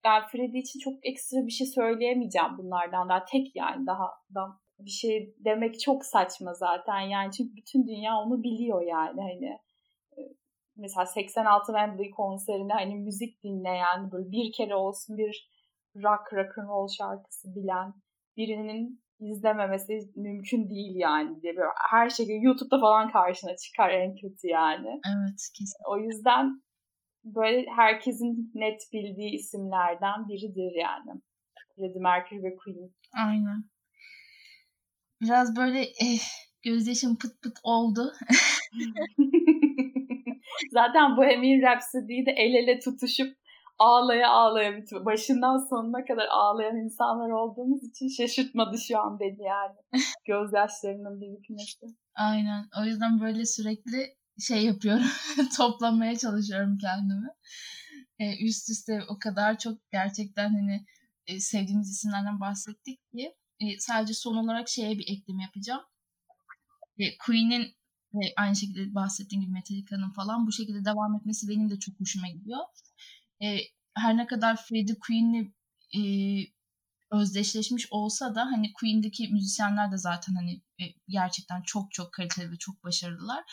ben 0.04 0.28
Freddie 0.28 0.60
için 0.60 0.80
çok 0.80 0.94
ekstra 1.04 1.38
bir 1.46 1.52
şey 1.52 1.68
söyleyemeyeceğim 1.68 2.58
bunlardan 2.58 3.10
daha 3.10 3.26
tek 3.26 3.56
yani 3.56 3.88
daha, 3.88 4.08
daha 4.36 4.60
bir 4.80 4.90
şey 4.90 5.36
demek 5.46 5.80
çok 5.80 6.06
saçma 6.06 6.54
zaten 6.54 7.00
yani 7.00 7.32
çünkü 7.32 7.56
bütün 7.56 7.88
dünya 7.88 8.18
onu 8.18 8.44
biliyor 8.44 8.82
yani 8.82 9.22
hani 9.22 9.60
mesela 10.76 11.06
86 11.06 11.66
Wembley 11.66 12.12
konserinde 12.12 12.74
hani 12.74 12.96
müzik 12.96 13.44
dinleyen 13.44 14.12
böyle 14.12 14.32
bir 14.32 14.52
kere 14.52 14.76
olsun 14.76 15.18
bir 15.18 15.50
rock 15.96 16.34
rock 16.34 16.58
and 16.58 16.68
roll 16.68 16.88
şarkısı 16.88 17.56
bilen 17.56 17.94
birinin 18.38 19.02
izlememesi 19.20 20.12
mümkün 20.16 20.70
değil 20.70 20.96
yani 20.96 21.42
diye 21.42 21.56
böyle 21.56 21.70
her 21.92 22.10
şey 22.10 22.42
YouTube'da 22.42 22.80
falan 22.80 23.12
karşına 23.12 23.56
çıkar 23.56 23.90
en 23.90 24.16
kötü 24.16 24.48
yani. 24.48 24.88
Evet 24.88 25.40
kesin. 25.58 25.84
O 25.90 25.98
yüzden 25.98 26.62
böyle 27.24 27.66
herkesin 27.76 28.52
net 28.54 28.82
bildiği 28.94 29.32
isimlerden 29.36 30.28
biridir 30.30 30.72
yani. 30.82 31.22
Freddie 31.76 32.02
Mercury 32.02 32.44
ve 32.44 32.56
Queen. 32.56 32.92
Aynen. 33.28 33.63
Biraz 35.22 35.56
böyle 35.56 35.82
eh, 35.82 36.20
gözyaşım 36.64 37.18
pıt 37.18 37.42
pıt 37.42 37.58
oldu. 37.64 38.14
Zaten 40.72 41.18
Bohemian 41.18 41.62
Rhapsody'yi 41.62 42.26
de 42.26 42.32
el 42.32 42.54
ele 42.54 42.80
tutuşup 42.80 43.38
ağlaya 43.80 44.30
ağlaya 44.30 44.78
bitir. 44.78 45.06
Başından 45.06 45.58
sonuna 45.70 46.06
kadar 46.06 46.28
ağlayan 46.32 46.78
insanlar 46.78 47.30
olduğumuz 47.30 47.84
için 47.84 48.08
şaşırtmadı 48.08 48.78
şu 48.78 49.00
an 49.00 49.20
beni 49.20 49.44
yani. 49.44 49.76
Gözyaşlarının 50.28 51.22
birikmesi. 51.22 51.86
Aynen. 52.16 52.66
O 52.82 52.86
yüzden 52.86 53.20
böyle 53.22 53.46
sürekli 53.46 54.16
şey 54.40 54.66
yapıyorum. 54.66 55.06
toplamaya 55.58 56.16
çalışıyorum 56.18 56.78
kendimi. 56.78 57.28
Ee, 58.20 58.46
üst 58.46 58.70
üste 58.70 59.00
o 59.10 59.20
kadar 59.20 59.58
çok 59.58 59.92
gerçekten 59.92 60.50
hani 60.50 60.86
e, 61.28 61.40
sevdiğimiz 61.40 61.90
isimlerden 61.90 62.40
bahsettik 62.40 63.00
ki 63.12 63.34
e, 63.60 63.80
sadece 63.80 64.13
son 64.13 64.36
olarak 64.36 64.70
şeye 64.70 64.98
bir 64.98 65.08
ekleme 65.08 65.43
yapacağım. 65.43 65.82
E, 66.98 67.17
Queen'in 67.17 67.78
ve 68.13 68.34
aynı 68.38 68.56
şekilde 68.56 68.96
bahsettiğim 68.96 69.41
gibi 69.41 69.54
Metallica'nın 69.54 70.10
falan 70.10 70.48
bu 70.48 70.52
şekilde 70.52 70.86
devam 70.86 71.15
etmesi 71.15 71.48
benim 71.50 71.70
de 71.70 71.80
çok 71.80 72.00
hoşuma 72.00 72.28
gidiyor. 72.28 72.60
E, 73.43 73.58
her 73.98 74.17
ne 74.17 74.28
kadar 74.28 74.56
Freddie 74.56 75.00
Queen'le 75.00 75.54
e, 75.96 76.02
özdeşleşmiş 77.12 77.88
olsa 77.91 78.36
da 78.36 78.46
hani 78.46 78.74
Queen'deki 78.74 79.28
müzisyenler 79.28 79.91
de 79.91 79.98
zaten 79.98 80.36
hani 80.36 80.62
e, 80.82 80.84
gerçekten 81.08 81.62
çok 81.62 81.91
çok 81.91 82.13
kaliteli 82.13 82.52
ve 82.52 82.56
çok 82.56 82.84
başarılılar. 82.84 83.43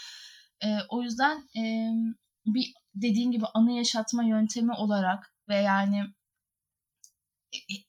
E, 0.64 0.78
o 0.88 1.02
yüzden 1.02 1.48
e, 1.56 1.90
bir 2.46 2.72
dediğin 2.94 3.30
gibi 3.30 3.44
anı 3.54 3.72
yaşatma 3.72 4.24
yöntemi 4.24 4.72
olarak 4.72 5.34
ve 5.48 5.56
yani 5.56 5.98
e, 5.98 6.06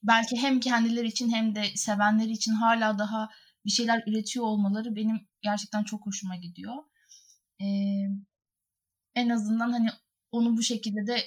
belki 0.04 0.38
hem 0.38 0.60
kendileri 0.60 1.08
için 1.08 1.30
hem 1.30 1.56
de 1.56 1.64
sevenleri 1.76 2.32
için 2.32 2.52
hala 2.52 3.00
daha 3.00 3.30
bir 3.66 3.72
şeyler 3.72 4.04
üretiyor 4.08 4.46
olmaları 4.46 4.96
benim 4.96 5.28
gerçekten 5.42 5.84
çok 5.84 6.06
hoşuma 6.06 6.36
gidiyor. 6.36 6.76
Ee, 7.62 7.66
en 9.16 9.30
azından 9.30 9.72
hani 9.72 9.90
onu 10.32 10.58
bu 10.58 10.64
şekilde 10.64 11.08
de 11.08 11.18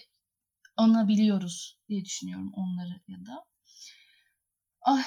anabiliyoruz 0.76 1.78
diye 1.88 2.04
düşünüyorum 2.04 2.52
onları 2.56 3.00
ya 3.08 3.26
da. 3.26 3.44
Ah, 4.82 5.04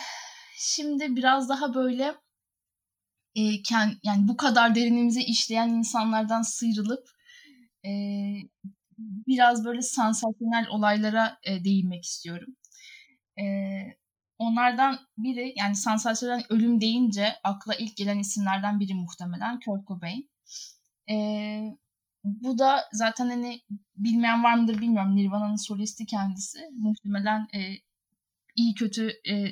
şimdi 0.57 1.15
biraz 1.15 1.49
daha 1.49 1.73
böyle 1.73 2.15
e, 3.35 3.61
kend, 3.61 3.91
yani 4.03 4.27
bu 4.27 4.37
kadar 4.37 4.75
derinimize 4.75 5.21
işleyen 5.21 5.69
insanlardan 5.69 6.41
sıyrılıp 6.41 7.09
e, 7.85 7.89
biraz 8.97 9.65
böyle 9.65 9.81
sansasyonel 9.81 10.67
olaylara 10.69 11.39
e, 11.43 11.63
değinmek 11.63 12.03
istiyorum. 12.05 12.55
E, 13.41 13.45
onlardan 14.37 14.99
biri 15.17 15.53
yani 15.57 15.75
sansasyonel 15.75 16.43
ölüm 16.49 16.81
deyince 16.81 17.33
akla 17.43 17.75
ilk 17.75 17.97
gelen 17.97 18.19
isimlerden 18.19 18.79
biri 18.79 18.93
muhtemelen 18.93 19.59
Kurt 19.65 19.87
Cobain. 19.87 20.29
E, 21.09 21.15
bu 22.23 22.57
da 22.57 22.81
zaten 22.91 23.29
hani 23.29 23.61
bilmeyen 23.95 24.43
var 24.43 24.55
mıdır 24.55 24.81
bilmiyorum. 24.81 25.15
Nirvana'nın 25.15 25.55
solisti 25.55 26.05
kendisi. 26.05 26.59
Muhtemelen 26.71 27.47
e, 27.53 27.59
iyi 28.55 28.73
kötü 28.75 29.07
e, 29.07 29.45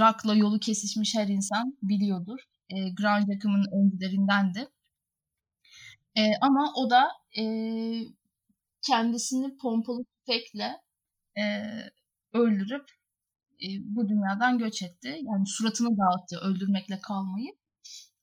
rock'la 0.00 0.34
yolu 0.34 0.60
kesişmiş 0.60 1.14
her 1.14 1.28
insan 1.28 1.78
biliyordur. 1.82 2.38
E, 2.70 2.74
grunge 2.90 3.36
akımın 3.36 3.66
öncülerindendi. 3.72 4.68
E, 6.16 6.22
ama 6.40 6.72
o 6.76 6.90
da 6.90 7.08
e, 7.38 7.44
kendisini 8.86 9.56
pompalı 9.56 10.04
tüfekle 10.04 10.80
e, 11.38 11.42
öldürüp 12.32 12.97
e, 13.62 13.66
bu 13.80 14.08
dünyadan 14.08 14.58
göç 14.58 14.82
etti. 14.82 15.20
Yani 15.22 15.46
suratını 15.46 15.88
dağıttı 15.98 16.38
öldürmekle 16.46 17.00
kalmayıp. 17.00 17.58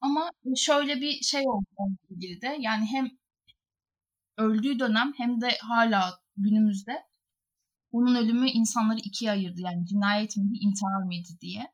Ama 0.02 0.30
şöyle 0.56 1.02
bir 1.02 1.12
şey 1.22 1.42
oldu 1.42 1.66
onunla 1.76 1.98
ilgili 2.10 2.42
de. 2.42 2.58
Yani 2.60 2.86
hem 2.86 3.10
öldüğü 4.38 4.80
dönem 4.80 5.14
hem 5.18 5.42
de 5.42 5.50
hala 5.62 6.20
günümüzde 6.38 7.04
onun 7.92 8.16
ölümü 8.16 8.50
insanları 8.50 8.98
ikiye 8.98 9.32
ayırdı. 9.32 9.62
Yani 9.62 9.86
cinayet 9.86 10.38
miydi, 10.38 10.58
intihar 10.62 11.04
mıydı 11.04 11.30
diye. 11.42 11.72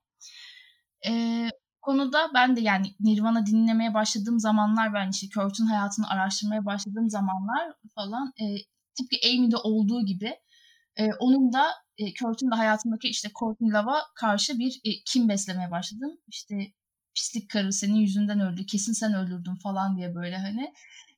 Ee, 1.07 1.49
konuda 1.81 2.31
ben 2.33 2.55
de 2.55 2.61
yani 2.61 2.95
Nirvana 2.99 3.45
dinlemeye 3.45 3.93
başladığım 3.93 4.39
zamanlar 4.39 4.93
ben 4.93 5.09
işte 5.09 5.27
Kurt'un 5.35 5.65
hayatını 5.65 6.09
araştırmaya 6.09 6.65
başladığım 6.65 7.09
zamanlar 7.09 7.73
falan 7.95 8.33
e, 8.41 8.45
tıpkı 8.95 9.15
Amy'de 9.29 9.57
olduğu 9.57 10.05
gibi 10.05 10.33
e, 11.01 11.09
onun 11.19 11.53
da 11.53 11.71
e, 11.97 12.13
Kurt'un 12.13 12.51
da 12.51 12.57
hayatındaki 12.57 13.07
işte 13.07 13.29
Courtney 13.39 13.71
Love'a 13.71 14.01
karşı 14.15 14.59
bir 14.59 14.81
e, 14.85 14.89
kim 15.05 15.29
beslemeye 15.29 15.71
başladım. 15.71 16.17
İşte 16.27 16.55
pislik 17.15 17.49
karı 17.49 17.73
senin 17.73 17.95
yüzünden 17.95 18.39
öldü, 18.39 18.65
kesin 18.65 18.93
sen 18.93 19.13
öldürdün 19.13 19.55
falan 19.55 19.97
diye 19.97 20.15
böyle 20.15 20.37
hani 20.37 20.73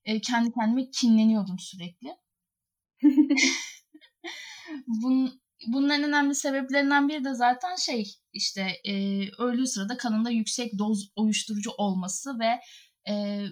e, 0.06 0.22
kendi 0.22 0.52
kendime 0.52 0.90
kinleniyordum 0.90 1.60
sürekli. 1.60 2.10
Bunun, 4.88 5.42
bunun 5.68 5.90
en 5.90 6.04
önemli 6.04 6.36
sebeplerinden 6.36 7.10
biri 7.10 7.24
de 7.24 7.34
zaten 7.34 7.76
şey 7.76 8.16
işte 8.34 8.68
e, 8.86 8.94
öldüğü 9.32 9.68
sırada 9.68 9.98
kanında 9.98 10.30
yüksek 10.30 10.80
doz 10.80 11.12
uyuşturucu 11.16 11.72
olması 11.72 12.40
ve 12.40 12.60
e, 13.14 13.46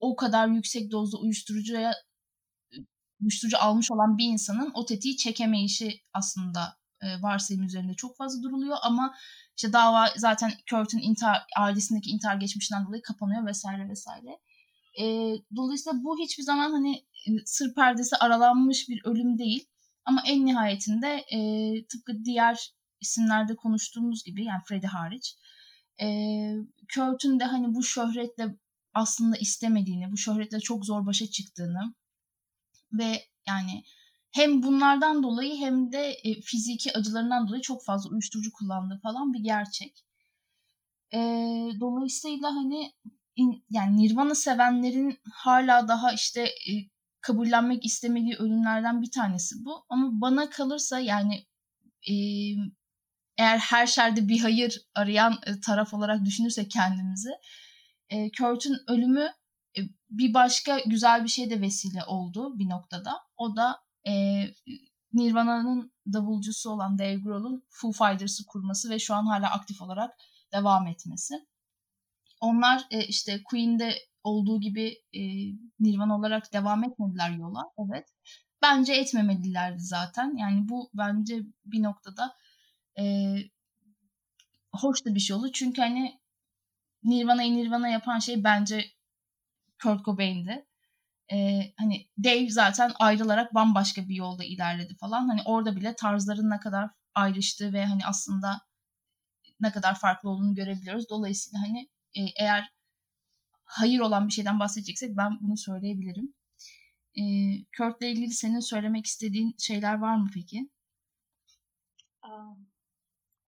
o 0.00 0.16
kadar 0.16 0.48
yüksek 0.48 0.90
dozda 0.90 1.18
uyuşturucuya 1.18 1.92
uyuşturucu 3.22 3.58
almış 3.58 3.90
olan 3.90 4.18
bir 4.18 4.24
insanın 4.24 4.70
o 4.74 4.84
tetiği 4.86 5.16
çekemeyişi 5.16 6.02
aslında 6.12 6.76
e, 7.00 7.22
varsayım 7.22 7.62
üzerinde 7.62 7.94
çok 7.94 8.16
fazla 8.16 8.42
duruluyor 8.42 8.76
ama 8.82 9.14
işte 9.56 9.72
dava 9.72 10.08
zaten 10.16 10.52
Kurt'un 10.70 10.98
intihar, 10.98 11.42
ailesindeki 11.56 12.10
intihar 12.10 12.36
geçmişinden 12.36 12.86
dolayı 12.86 13.02
kapanıyor 13.02 13.46
vesaire 13.46 13.88
vesaire. 13.88 14.38
E, 15.00 15.04
dolayısıyla 15.56 16.04
bu 16.04 16.18
hiçbir 16.18 16.42
zaman 16.42 16.70
hani 16.70 16.96
e, 16.96 17.30
sır 17.44 17.74
perdesi 17.74 18.16
aralanmış 18.16 18.88
bir 18.88 19.00
ölüm 19.04 19.38
değil. 19.38 19.68
Ama 20.04 20.22
en 20.26 20.46
nihayetinde 20.46 21.24
e, 21.30 21.38
tıpkı 21.86 22.24
diğer 22.24 22.72
isimlerde 23.00 23.56
konuştuğumuz 23.56 24.24
gibi 24.24 24.44
yani 24.44 24.60
Freddie 24.68 24.88
hariç 24.88 25.36
e, 26.00 26.06
Kurt'un 26.94 27.40
de 27.40 27.44
hani 27.44 27.74
bu 27.74 27.82
şöhretle 27.82 28.56
aslında 28.94 29.36
istemediğini, 29.36 30.12
bu 30.12 30.16
şöhretle 30.16 30.60
çok 30.60 30.86
zor 30.86 31.06
başa 31.06 31.26
çıktığını 31.26 31.94
ve 32.92 33.22
yani 33.48 33.84
hem 34.32 34.62
bunlardan 34.62 35.22
dolayı 35.22 35.56
hem 35.56 35.92
de 35.92 36.10
e, 36.24 36.40
fiziki 36.40 36.98
acılarından 36.98 37.48
dolayı 37.48 37.62
çok 37.62 37.84
fazla 37.84 38.10
uyuşturucu 38.10 38.52
kullandığı 38.52 39.00
falan 39.02 39.32
bir 39.32 39.40
gerçek. 39.40 40.04
E, 41.14 41.18
dolayısıyla 41.80 42.48
hani 42.54 42.92
in, 43.36 43.64
yani 43.70 43.96
Nirvana 43.96 44.34
sevenlerin 44.34 45.18
hala 45.32 45.88
daha 45.88 46.12
işte 46.12 46.42
e, 46.42 46.72
kabullenmek 47.20 47.84
istemediği 47.84 48.34
ölümlerden 48.34 49.02
bir 49.02 49.10
tanesi 49.10 49.54
bu. 49.64 49.84
Ama 49.88 50.20
bana 50.20 50.50
kalırsa 50.50 51.00
yani 51.00 51.46
e, 52.10 52.14
eğer 53.38 53.58
her 53.58 53.86
şerde 53.86 54.28
bir 54.28 54.40
hayır 54.40 54.82
arayan 54.94 55.38
e, 55.46 55.60
taraf 55.60 55.94
olarak 55.94 56.24
düşünürsek 56.24 56.70
kendimizi 56.70 57.30
e, 58.10 58.30
Kurt'un 58.38 58.78
ölümü 58.88 59.32
bir 60.10 60.34
başka 60.34 60.80
güzel 60.86 61.24
bir 61.24 61.28
şey 61.28 61.50
de 61.50 61.60
vesile 61.60 62.04
oldu 62.04 62.58
bir 62.58 62.68
noktada. 62.68 63.20
O 63.36 63.56
da 63.56 63.80
e, 64.08 64.12
Nirvana'nın 65.12 65.92
davulcusu 66.12 66.70
olan 66.70 66.98
Dave 66.98 67.16
Grohl'un 67.16 67.64
Foo 67.68 67.92
Fighters'ı 67.92 68.46
kurması 68.46 68.90
ve 68.90 68.98
şu 68.98 69.14
an 69.14 69.26
hala 69.26 69.50
aktif 69.50 69.82
olarak 69.82 70.14
devam 70.52 70.86
etmesi. 70.86 71.34
Onlar 72.40 72.86
e, 72.90 73.06
işte 73.06 73.42
Queen'de 73.44 73.94
olduğu 74.24 74.60
gibi 74.60 74.94
e, 75.12 75.20
Nirvana 75.80 76.16
olarak 76.16 76.52
devam 76.52 76.84
etmediler 76.84 77.30
yola. 77.30 77.62
Evet. 77.78 78.08
Bence 78.62 78.92
etmemelilerdi 78.92 79.82
zaten. 79.82 80.36
Yani 80.36 80.68
bu 80.68 80.90
bence 80.94 81.42
bir 81.64 81.82
noktada 81.82 82.36
e, 82.98 83.34
hoş 84.72 85.04
da 85.06 85.14
bir 85.14 85.20
şey 85.20 85.36
oldu. 85.36 85.52
Çünkü 85.52 85.82
hani 85.82 86.20
Nirvana'yı 87.04 87.56
Nirvana 87.56 87.88
yapan 87.88 88.18
şey 88.18 88.44
bence 88.44 88.84
Kurt 89.82 90.04
Cobain'di. 90.04 90.66
Ee, 91.32 91.72
hani 91.78 92.08
Dave 92.24 92.50
zaten 92.50 92.92
ayrılarak 93.00 93.54
bambaşka 93.54 94.08
bir 94.08 94.14
yolda 94.14 94.44
ilerledi 94.44 94.96
falan. 95.00 95.28
Hani 95.28 95.40
orada 95.44 95.76
bile 95.76 95.94
tarzların 95.96 96.50
ne 96.50 96.60
kadar 96.60 96.90
ayrıştığı 97.14 97.72
ve 97.72 97.84
hani 97.84 98.06
aslında 98.06 98.60
ne 99.60 99.72
kadar 99.72 99.94
farklı 99.94 100.30
olduğunu 100.30 100.54
görebiliyoruz. 100.54 101.08
Dolayısıyla 101.10 101.60
hani 101.68 101.88
e, 102.14 102.20
eğer 102.40 102.72
hayır 103.64 104.00
olan 104.00 104.28
bir 104.28 104.32
şeyden 104.32 104.60
bahsedeceksek 104.60 105.16
ben 105.16 105.38
bunu 105.40 105.56
söyleyebilirim. 105.56 106.34
E, 107.14 107.22
Kurt'la 107.76 108.06
ilgili 108.06 108.30
senin 108.30 108.60
söylemek 108.60 109.06
istediğin 109.06 109.54
şeyler 109.58 109.98
var 109.98 110.16
mı 110.16 110.30
peki? 110.34 110.70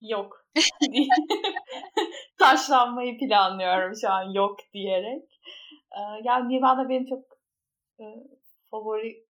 Yok. 0.00 0.46
Taşlanmayı 2.38 3.18
planlıyorum 3.18 3.92
şu 4.00 4.10
an 4.10 4.32
yok 4.32 4.58
diyerek. 4.72 5.22
Yani 6.22 6.48
Nirvana 6.48 6.88
benim 6.88 7.06
çok 7.06 7.24
e, 8.00 8.04
favori 8.70 9.26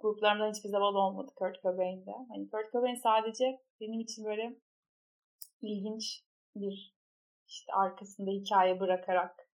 gruplarımdan 0.00 0.52
hiçbir 0.52 0.68
zaman 0.68 0.94
olmadı 0.94 1.32
Kurt 1.36 1.62
Cobain'de. 1.62 2.12
Hani 2.28 2.50
Kurt 2.50 2.72
Cobain 2.72 2.94
sadece 2.94 3.60
benim 3.80 4.00
için 4.00 4.24
böyle 4.24 4.56
ilginç 5.62 6.24
bir 6.56 6.94
işte 7.48 7.72
arkasında 7.72 8.30
hikaye 8.30 8.80
bırakarak 8.80 9.48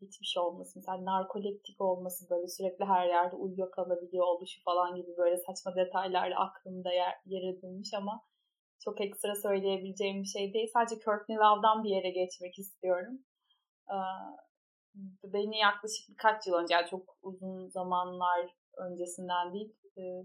gitmiş 0.00 0.36
olması, 0.36 0.78
mesela 0.78 1.04
narkoleptik 1.04 1.80
olması 1.80 2.30
böyle 2.30 2.48
sürekli 2.48 2.84
her 2.84 3.08
yerde 3.08 3.36
uyuyor 3.36 3.70
kalabiliyor 3.70 4.26
oluşu 4.26 4.62
falan 4.62 4.94
gibi 4.96 5.16
böyle 5.16 5.36
saçma 5.36 5.76
detaylarla 5.76 6.40
aklımda 6.40 6.92
yer, 6.92 7.14
yer 7.26 7.42
edilmiş 7.42 7.94
ama 7.94 8.24
çok 8.84 9.00
ekstra 9.00 9.34
söyleyebileceğim 9.34 10.22
bir 10.22 10.28
şey 10.28 10.54
değil. 10.54 10.70
Sadece 10.74 11.00
Courtney 11.04 11.36
Love'dan 11.36 11.84
bir 11.84 11.90
yere 11.90 12.10
geçmek 12.10 12.58
istiyorum. 12.58 13.18
Beni 15.24 15.58
yaklaşık 15.58 16.08
birkaç 16.08 16.46
yıl 16.46 16.54
önce, 16.54 16.74
yani 16.74 16.88
çok 16.90 17.16
uzun 17.22 17.68
zamanlar 17.68 18.56
öncesinden 18.78 19.54
değil, 19.54 19.76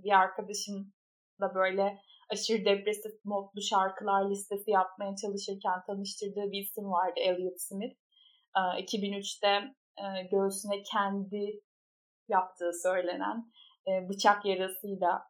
bir 0.03 0.11
arkadaşım 0.11 0.93
da 1.41 1.55
böyle 1.55 2.01
aşırı 2.31 2.65
depresif 2.65 3.25
modlu 3.25 3.61
şarkılar 3.61 4.29
listesi 4.29 4.71
yapmaya 4.71 5.15
çalışırken 5.15 5.85
tanıştırdığı 5.87 6.51
bir 6.51 6.61
isim 6.61 6.91
vardı 6.91 7.19
Elliot 7.19 7.61
Smith. 7.61 7.95
2003'te 8.55 9.75
göğsüne 10.31 10.83
kendi 10.83 11.61
yaptığı 12.27 12.71
söylenen 12.83 13.51
bıçak 14.09 14.45
yarasıyla 14.45 15.23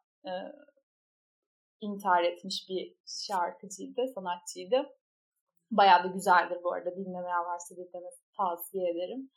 intihar 1.80 2.22
etmiş 2.22 2.66
bir 2.68 2.96
şarkıcıydı, 3.26 4.02
sanatçıydı. 4.14 4.96
Bayağı 5.70 6.04
da 6.04 6.08
güzeldir 6.08 6.58
bu 6.64 6.72
arada. 6.72 6.96
Dinlemeyen 6.96 7.44
varsa 7.44 7.76
dinlemesi 7.76 8.25
tavsiye 8.36 8.90
ederim. 8.90 9.30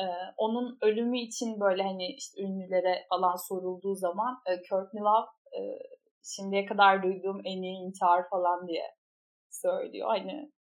Ee, 0.00 0.04
onun 0.36 0.78
ölümü 0.82 1.18
için 1.18 1.60
böyle 1.60 1.82
hani 1.82 2.06
işte 2.06 2.42
ünlülere 2.42 3.06
falan 3.08 3.36
sorulduğu 3.48 3.94
zaman 3.94 4.38
e, 4.46 4.62
Courtney 4.62 5.02
Love 5.02 5.26
e, 5.58 5.60
şimdiye 6.22 6.66
kadar 6.66 7.02
duyduğum 7.02 7.40
en 7.44 7.62
iyi 7.62 7.76
intihar 7.86 8.28
falan 8.28 8.68
diye 8.68 8.84
söylüyor. 9.50 10.08
Hani 10.08 10.52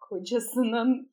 kocasının 0.00 1.12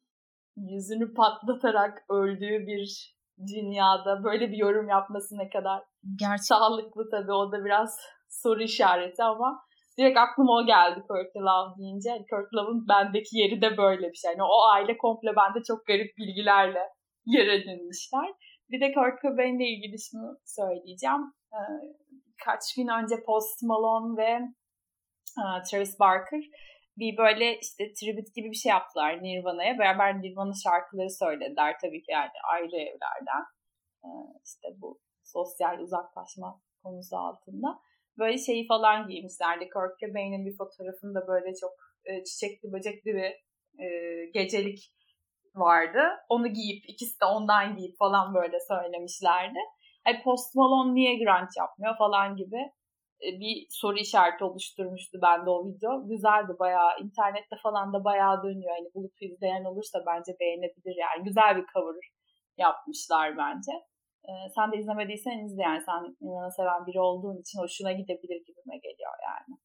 yüzünü 0.58 1.13
patlatarak 1.13 2.06
öldüğü 2.10 2.67
bir 2.67 3.17
dünyada 3.48 4.24
böyle 4.24 4.52
bir 4.52 4.58
yorum 4.58 4.89
yapması 4.89 5.38
ne 5.38 5.50
kadar 5.50 5.84
Gerçekten. 6.15 6.36
sağlıklı 6.38 7.10
tabii. 7.10 7.34
O 7.34 7.52
da 7.52 7.65
biraz 7.65 8.00
soru 8.30 8.63
işareti 8.63 9.24
ama 9.24 9.63
direkt 9.97 10.17
aklıma 10.17 10.51
o 10.57 10.65
geldi 10.65 10.99
Courtney 11.07 11.43
Love 11.43 11.77
deyince. 11.77 12.10
Yani 12.10 12.25
Courtney 12.29 12.57
Love'ın 12.57 12.88
bendeki 12.88 13.38
yeri 13.38 13.62
de 13.62 13.77
böyle 13.77 14.07
bir 14.12 14.15
şey. 14.15 14.31
Yani 14.31 14.43
o 14.43 14.62
aile 14.73 14.97
komple 14.97 15.36
bende 15.36 15.60
çok 15.67 15.86
garip 15.86 16.17
bilgilerle 16.17 16.83
yer 17.25 17.47
edinmişler. 17.47 18.29
Bir 18.69 18.81
de 18.81 18.93
Kurt 18.93 19.21
Cobain'le 19.21 19.67
ilgili 19.73 19.97
şunu 20.10 20.38
söyleyeceğim. 20.45 21.23
Ee, 21.53 21.60
kaç 22.45 22.62
gün 22.77 22.88
önce 22.88 23.15
Post 23.25 23.63
Malone 23.63 24.17
ve 24.17 24.31
e, 25.41 25.43
Travis 25.69 25.99
Barker 25.99 26.43
bir 26.97 27.17
böyle 27.17 27.60
işte 27.60 27.93
tribute 27.93 28.31
gibi 28.36 28.51
bir 28.51 28.62
şey 28.63 28.69
yaptılar 28.69 29.23
Nirvana'ya. 29.23 29.79
Beraber 29.79 30.21
Nirvana 30.21 30.53
şarkıları 30.63 31.10
söylediler 31.10 31.75
tabii 31.81 32.01
ki 32.01 32.12
yani 32.12 32.38
ayrı 32.53 32.75
evlerden. 32.75 33.43
Ee, 34.03 34.07
işte 34.45 34.67
bu 34.81 34.99
sosyal 35.23 35.79
uzaklaşma 35.79 36.62
konusu 36.83 37.17
altında 37.17 37.79
böyle 38.19 38.38
şeyi 38.38 38.67
falan 38.67 39.08
giymişlerdi. 39.08 39.69
Kurt 39.69 39.99
Cobain'in 39.99 40.45
bir 40.45 40.58
fotoğrafında 40.58 41.27
böyle 41.27 41.53
çok 41.62 41.71
e, 42.06 42.23
çiçekli 42.23 42.71
böcekli 42.73 43.13
bir 43.13 43.32
e, 43.84 43.88
gecelik 44.34 44.80
vardı. 45.56 45.99
Onu 46.30 46.47
giyip 46.47 46.89
ikisi 46.89 47.21
de 47.21 47.25
ondan 47.25 47.75
giyip 47.75 47.97
falan 47.97 48.34
böyle 48.34 48.58
söylemişlerdi. 48.60 49.60
Hani 50.06 50.23
Post 50.23 50.56
Malone 50.56 50.95
niye 50.95 51.15
grunge 51.15 51.58
yapmıyor 51.58 51.97
falan 51.97 52.36
gibi 52.36 52.62
e, 53.25 53.27
bir 53.39 53.65
soru 53.69 53.97
işareti 53.97 54.43
oluşturmuştu 54.43 55.17
bende 55.21 55.49
o 55.49 55.67
video. 55.67 56.08
Güzeldi 56.08 56.53
bayağı. 56.60 56.99
internette 57.03 57.56
falan 57.63 57.93
da 57.93 58.03
bayağı 58.03 58.43
dönüyor. 58.43 58.75
Hani 58.77 58.93
bulup 58.95 59.13
izleyen 59.21 59.63
olursa 59.63 60.03
bence 60.08 60.32
beğenebilir 60.39 60.95
yani. 61.06 61.23
Güzel 61.23 61.58
bir 61.58 61.65
cover 61.73 61.95
yapmışlar 62.58 63.38
bence. 63.38 63.71
Ee, 64.28 64.50
sen 64.56 64.72
de 64.72 64.78
izlemediysen 64.82 65.46
izle 65.46 65.62
yani. 65.62 65.82
Sen 65.86 66.02
Yunan'ı 66.22 66.52
seven 66.52 66.86
biri 66.88 67.00
olduğun 67.00 67.42
için 67.42 67.60
hoşuna 67.60 67.92
gidebilir 67.92 68.40
gibime 68.48 68.78
geliyor 68.78 69.16
yani. 69.28 69.60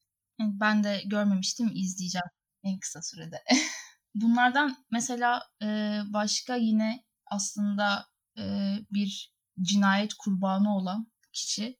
Ben 0.60 0.84
de 0.84 1.00
görmemiştim. 1.06 1.70
izleyeceğim 1.74 2.30
en 2.64 2.78
kısa 2.78 3.02
sürede. 3.02 3.36
Bunlardan 4.14 4.76
mesela 4.90 5.42
e, 5.62 5.66
başka 6.12 6.56
yine 6.56 7.04
aslında 7.26 8.06
e, 8.38 8.42
bir 8.90 9.34
cinayet 9.60 10.14
kurbanı 10.14 10.76
olan 10.76 11.06
kişi 11.32 11.78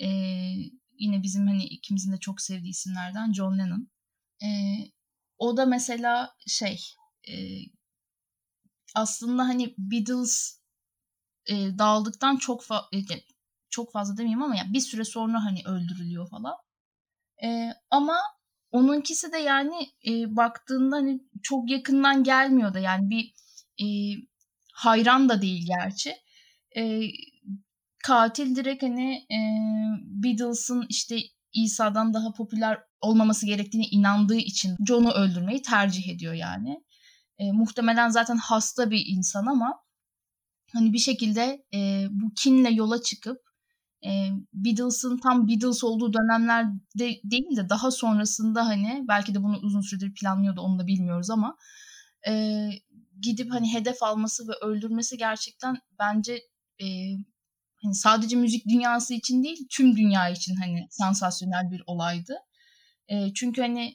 e, 0.00 0.08
yine 0.98 1.22
bizim 1.22 1.46
hani 1.46 1.64
ikimizin 1.64 2.12
de 2.12 2.18
çok 2.20 2.40
sevdiği 2.40 2.70
isimlerden 2.70 3.32
John 3.32 3.58
Lennon. 3.58 3.88
O 5.38 5.56
da 5.56 5.66
mesela 5.66 6.34
şey 6.46 6.80
aslında 8.94 9.42
hani 9.42 9.74
Beatles 9.78 10.63
e, 11.46 11.78
dağıldıktan 11.78 12.36
çok 12.36 12.62
fa- 12.62 12.96
e, 12.96 13.24
çok 13.70 13.92
fazla 13.92 14.16
demeyeyim 14.16 14.42
ama 14.42 14.56
yani 14.56 14.72
bir 14.72 14.80
süre 14.80 15.04
sonra 15.04 15.44
hani 15.44 15.62
öldürülüyor 15.66 16.30
falan. 16.30 16.54
E, 17.44 17.70
ama 17.90 18.18
onunkisi 18.70 19.32
de 19.32 19.38
yani 19.38 19.88
e, 20.06 20.36
baktığında 20.36 20.96
hani 20.96 21.20
çok 21.42 21.70
yakından 21.70 22.24
gelmiyor 22.24 22.74
da 22.74 22.78
yani 22.78 23.10
bir 23.10 23.34
e, 23.84 23.86
hayran 24.72 25.28
da 25.28 25.42
değil 25.42 25.66
gerçi. 25.66 26.14
E, 26.76 27.02
katil 28.04 28.56
direkt 28.56 28.82
hani 28.82 29.14
e, 29.14 29.38
Beatles'ın 30.00 30.86
işte 30.88 31.16
İsa'dan 31.52 32.14
daha 32.14 32.32
popüler 32.32 32.78
olmaması 33.00 33.46
gerektiğini 33.46 33.86
inandığı 33.86 34.36
için 34.36 34.76
John'u 34.86 35.10
öldürmeyi 35.10 35.62
tercih 35.62 36.08
ediyor 36.08 36.34
yani. 36.34 36.84
E, 37.38 37.52
muhtemelen 37.52 38.08
zaten 38.08 38.36
hasta 38.36 38.90
bir 38.90 39.04
insan 39.06 39.46
ama 39.46 39.83
hani 40.74 40.92
bir 40.92 40.98
şekilde 40.98 41.64
e, 41.74 42.06
bu 42.10 42.34
kinle 42.34 42.70
yola 42.70 43.02
çıkıp 43.02 43.38
e, 44.06 44.28
Beatles'ın 44.52 45.18
tam 45.18 45.48
Beatles 45.48 45.84
olduğu 45.84 46.12
dönemlerde 46.12 47.20
değil 47.24 47.56
de 47.56 47.68
daha 47.68 47.90
sonrasında 47.90 48.66
hani 48.66 49.04
belki 49.08 49.34
de 49.34 49.42
bunu 49.42 49.58
uzun 49.58 49.80
süredir 49.80 50.14
planlıyordu 50.14 50.60
onu 50.60 50.78
da 50.78 50.86
bilmiyoruz 50.86 51.30
ama 51.30 51.56
e, 52.28 52.68
gidip 53.20 53.52
hani 53.52 53.74
hedef 53.74 54.02
alması 54.02 54.48
ve 54.48 54.52
öldürmesi 54.66 55.16
gerçekten 55.16 55.76
bence 55.98 56.32
e, 56.82 56.86
hani 57.82 57.94
sadece 57.94 58.36
müzik 58.36 58.68
dünyası 58.68 59.14
için 59.14 59.44
değil 59.44 59.66
tüm 59.70 59.96
dünya 59.96 60.28
için 60.28 60.56
hani 60.56 60.86
sansasyonel 60.90 61.70
bir 61.70 61.82
olaydı. 61.86 62.36
E, 63.08 63.34
çünkü 63.34 63.60
hani 63.60 63.94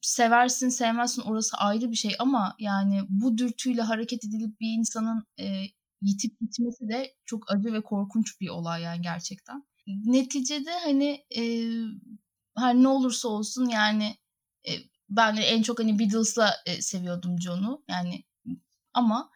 seversin 0.00 0.68
sevmezsin 0.68 1.22
orası 1.22 1.56
ayrı 1.56 1.90
bir 1.90 1.96
şey 1.96 2.14
ama 2.18 2.54
yani 2.58 3.00
bu 3.08 3.38
dürtüyle 3.38 3.82
hareket 3.82 4.24
edilip 4.24 4.60
bir 4.60 4.78
insanın 4.78 5.24
e, 5.38 5.64
yitip 6.02 6.40
gitmesi 6.40 6.88
de 6.88 7.14
çok 7.24 7.52
acı 7.52 7.72
ve 7.72 7.82
korkunç 7.82 8.40
bir 8.40 8.48
olay 8.48 8.82
yani 8.82 9.02
gerçekten. 9.02 9.66
Neticede 9.86 10.78
hani 10.78 11.24
e, 11.36 11.42
her 12.56 12.74
ne 12.74 12.88
olursa 12.88 13.28
olsun 13.28 13.68
yani 13.68 14.16
e, 14.68 14.72
ben 15.08 15.36
en 15.36 15.62
çok 15.62 15.78
hani 15.78 15.98
Beatles'la 15.98 16.54
e, 16.66 16.82
seviyordum 16.82 17.40
John'u 17.40 17.84
yani 17.88 18.24
ama 18.94 19.30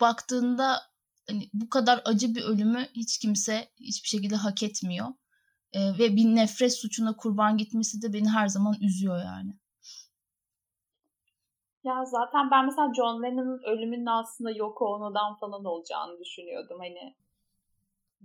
baktığında 0.00 0.82
hani 1.28 1.50
bu 1.52 1.68
kadar 1.68 2.02
acı 2.04 2.34
bir 2.34 2.42
ölümü 2.42 2.86
hiç 2.94 3.18
kimse 3.18 3.72
hiçbir 3.80 4.08
şekilde 4.08 4.36
hak 4.36 4.62
etmiyor. 4.62 5.08
E, 5.72 5.98
ve 5.98 6.16
bir 6.16 6.24
nefret 6.24 6.78
suçuna 6.78 7.16
kurban 7.16 7.58
gitmesi 7.58 8.02
de 8.02 8.12
beni 8.12 8.28
her 8.28 8.48
zaman 8.48 8.76
üzüyor 8.80 9.24
yani. 9.24 9.59
Ya 11.84 12.04
zaten 12.04 12.50
ben 12.50 12.64
mesela 12.66 12.94
John 12.94 13.22
Lennon'ın 13.22 13.62
ölümünün 13.62 14.06
aslında 14.06 14.50
Yoko 14.50 14.86
Ono'dan 14.86 15.34
falan 15.34 15.64
olacağını 15.64 16.20
düşünüyordum. 16.20 16.78
Hani 16.78 17.14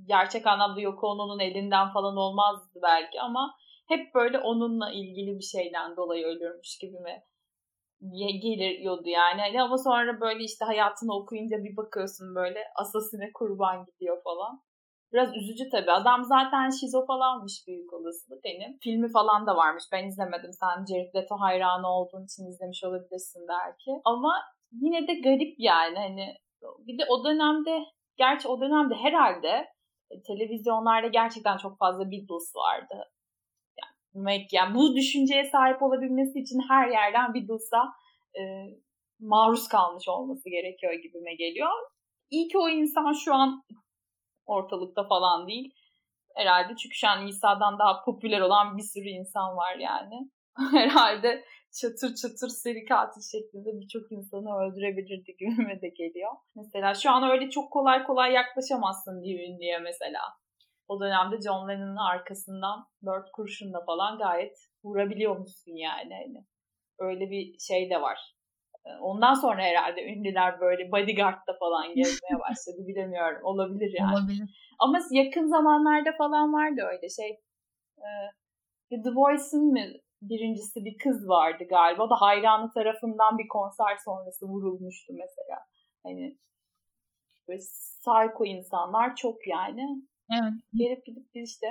gerçek 0.05 0.47
anlamda 0.47 0.81
Yoko 0.81 1.07
Ono'nun 1.07 1.39
elinden 1.39 1.89
falan 1.93 2.17
olmazdı 2.17 2.79
belki 2.83 3.21
ama 3.21 3.55
hep 3.87 4.15
böyle 4.15 4.39
onunla 4.39 4.91
ilgili 4.91 5.37
bir 5.37 5.43
şeyden 5.43 5.95
dolayı 5.97 6.25
ölürmüş 6.25 6.77
gibi 6.77 6.99
mi 6.99 7.23
geliyordu 8.41 9.09
yani. 9.09 9.41
Hani 9.41 9.61
ama 9.61 9.77
sonra 9.77 10.21
böyle 10.21 10.43
işte 10.43 10.65
hayatını 10.65 11.15
okuyunca 11.15 11.63
bir 11.63 11.77
bakıyorsun 11.77 12.35
böyle 12.35 12.59
asasine 12.75 13.31
kurban 13.33 13.85
gidiyor 13.85 14.23
falan. 14.23 14.61
Biraz 15.13 15.37
üzücü 15.37 15.69
tabii. 15.69 15.91
Adam 15.91 16.23
zaten 16.23 16.69
şizo 16.69 17.05
falanmış 17.05 17.63
büyük 17.67 17.93
olasılık. 17.93 18.41
Hani 18.45 18.77
filmi 18.83 19.11
falan 19.11 19.47
da 19.47 19.55
varmış. 19.55 19.83
Ben 19.91 20.07
izlemedim. 20.07 20.51
Sen 20.53 20.85
Jared 20.85 21.15
Leto 21.15 21.35
hayranı 21.39 21.87
olduğun 21.87 22.25
için 22.25 22.47
izlemiş 22.47 22.83
olabilirsin 22.83 23.45
belki. 23.49 24.01
Ama 24.05 24.33
yine 24.71 25.07
de 25.07 25.13
garip 25.13 25.55
yani. 25.57 25.97
Hani 25.97 26.35
bir 26.87 26.99
de 26.99 27.03
o 27.09 27.25
dönemde 27.25 27.85
gerçi 28.17 28.47
o 28.47 28.61
dönemde 28.61 28.95
herhalde 28.95 29.67
e, 30.11 30.21
televizyonlarda 30.27 31.07
gerçekten 31.07 31.57
çok 31.57 31.77
fazla 31.77 32.11
Beatles 32.11 32.55
vardı. 32.55 32.95
Yani, 34.15 34.47
yani 34.51 34.75
bu 34.75 34.95
düşünceye 34.95 35.43
sahip 35.43 35.83
olabilmesi 35.83 36.39
için 36.39 36.59
her 36.69 36.87
yerden 36.87 37.33
Beatles'a 37.33 37.83
e, 38.39 38.41
maruz 39.19 39.67
kalmış 39.67 40.07
olması 40.07 40.49
gerekiyor 40.49 40.93
gibime 40.93 41.35
geliyor. 41.35 41.69
İyi 42.29 42.47
ki 42.47 42.57
o 42.57 42.69
insan 42.69 43.13
şu 43.13 43.33
an 43.33 43.63
ortalıkta 44.45 45.03
falan 45.07 45.47
değil. 45.47 45.73
Herhalde 46.35 46.75
çünkü 46.75 46.95
şu 46.95 47.07
an 47.07 47.27
İsa'dan 47.27 47.79
daha 47.79 48.03
popüler 48.03 48.41
olan 48.41 48.77
bir 48.77 48.83
sürü 48.83 49.09
insan 49.09 49.57
var 49.57 49.75
yani. 49.75 50.29
herhalde 50.71 51.45
çatır 51.81 52.15
çatır 52.15 52.47
seri 52.47 52.85
katil 52.85 53.21
şeklinde 53.21 53.79
birçok 53.79 54.11
insanı 54.11 54.49
öldürebilirdi 54.61 55.35
gibime 55.39 55.81
de 55.81 55.89
geliyor. 55.89 56.31
Mesela 56.55 56.93
şu 56.93 57.11
an 57.11 57.31
öyle 57.31 57.49
çok 57.49 57.71
kolay 57.71 58.03
kolay 58.03 58.31
yaklaşamazsın 58.33 59.23
bir 59.23 59.39
ünlüye 59.49 59.79
mesela. 59.79 60.21
O 60.87 60.99
dönemde 60.99 61.41
John 61.41 61.69
Lennon'ın 61.69 61.95
arkasından 61.95 62.87
dört 63.05 63.31
kurşunla 63.31 63.85
falan 63.85 64.17
gayet 64.17 64.57
vurabiliyor 64.83 65.37
musun 65.37 65.71
yani. 65.75 66.13
Hani 66.13 66.45
öyle 66.99 67.29
bir 67.31 67.59
şey 67.59 67.89
de 67.89 68.01
var. 68.01 68.34
Ee, 68.85 68.89
ondan 69.01 69.33
sonra 69.33 69.61
herhalde 69.61 70.03
ünlüler 70.03 70.59
böyle 70.59 70.91
bodyguard'da 70.91 71.57
falan 71.59 71.95
gezmeye 71.95 72.39
başladı. 72.49 72.87
Bilemiyorum. 72.87 73.41
Olabilir 73.43 73.95
yani. 73.99 74.13
Olabilir. 74.13 74.75
Ama 74.79 74.99
yakın 75.11 75.47
zamanlarda 75.47 76.11
falan 76.17 76.53
vardı 76.53 76.81
öyle 76.91 77.09
şey. 77.09 77.39
Ee, 77.97 79.01
The 79.03 79.09
Voice'ın 79.15 79.71
mı 79.71 79.85
birincisi 80.21 80.85
bir 80.85 80.97
kız 80.97 81.29
vardı 81.29 81.63
galiba. 81.69 82.03
O 82.03 82.09
da 82.09 82.15
hayranı 82.21 82.71
tarafından 82.73 83.37
bir 83.37 83.47
konser 83.47 83.97
sonrası 84.05 84.45
vurulmuştu 84.45 85.13
mesela. 85.13 85.59
Hani 86.03 86.37
böyle 87.47 87.59
psycho 87.59 88.45
insanlar 88.45 89.15
çok 89.15 89.47
yani. 89.47 90.01
Evet. 90.31 90.53
Gelip 90.73 91.05
gidip 91.05 91.29
işte 91.33 91.67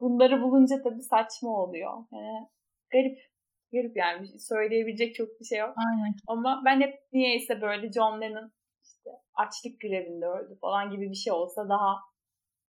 bunları 0.00 0.42
bulunca 0.42 0.82
tabii 0.82 1.02
saçma 1.02 1.50
oluyor. 1.50 2.04
Yani 2.12 2.48
garip. 2.92 3.29
Garip 3.72 3.96
yani 3.96 4.38
söyleyebilecek 4.38 5.14
çok 5.14 5.40
bir 5.40 5.44
şey 5.44 5.58
yok. 5.58 5.74
Aynen. 5.88 6.14
Ama 6.26 6.62
ben 6.64 6.80
hep 6.80 6.94
niyeyse 7.12 7.60
böyle 7.60 7.92
John 7.92 8.20
Lennon 8.20 8.52
işte 8.84 9.10
açlık 9.34 9.80
grevinde 9.80 10.26
öldü 10.26 10.58
falan 10.60 10.90
gibi 10.90 11.10
bir 11.10 11.16
şey 11.24 11.32
olsa 11.32 11.68
daha 11.68 11.96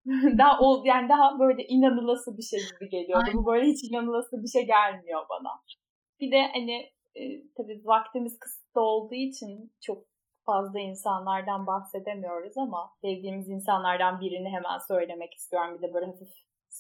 daha 0.38 0.61
ol 0.61 0.84
yani 0.84 1.09
daha 1.09 1.38
böyle 1.38 1.64
inanılası 1.64 2.36
bir 2.38 2.42
şey 2.42 2.61
gibi 2.61 2.90
geliyordu. 2.90 3.24
Aynen. 3.26 3.38
Bu 3.38 3.46
böyle 3.46 3.66
hiç 3.66 3.90
inanılası 3.90 4.42
bir 4.42 4.48
şey 4.48 4.66
gelmiyor 4.66 5.22
bana. 5.30 5.62
Bir 6.20 6.30
de 6.32 6.42
hani 6.53 6.90
e, 7.14 7.22
tabii 7.57 7.82
vaktimiz 7.84 8.38
kısıtlı 8.38 8.80
olduğu 8.80 9.14
için 9.14 9.72
çok 9.80 10.05
fazla 10.46 10.80
insanlardan 10.80 11.66
bahsedemiyoruz 11.66 12.59
ama 12.59 12.90
sevdiğimiz 13.01 13.48
insanlardan 13.48 14.20
birini 14.20 14.48
hemen 14.48 14.78
söylemek 14.88 15.34
istiyorum. 15.34 15.78
Bir 15.78 15.88
de 15.88 15.94
böyle 15.94 16.07
hafif 16.07 16.28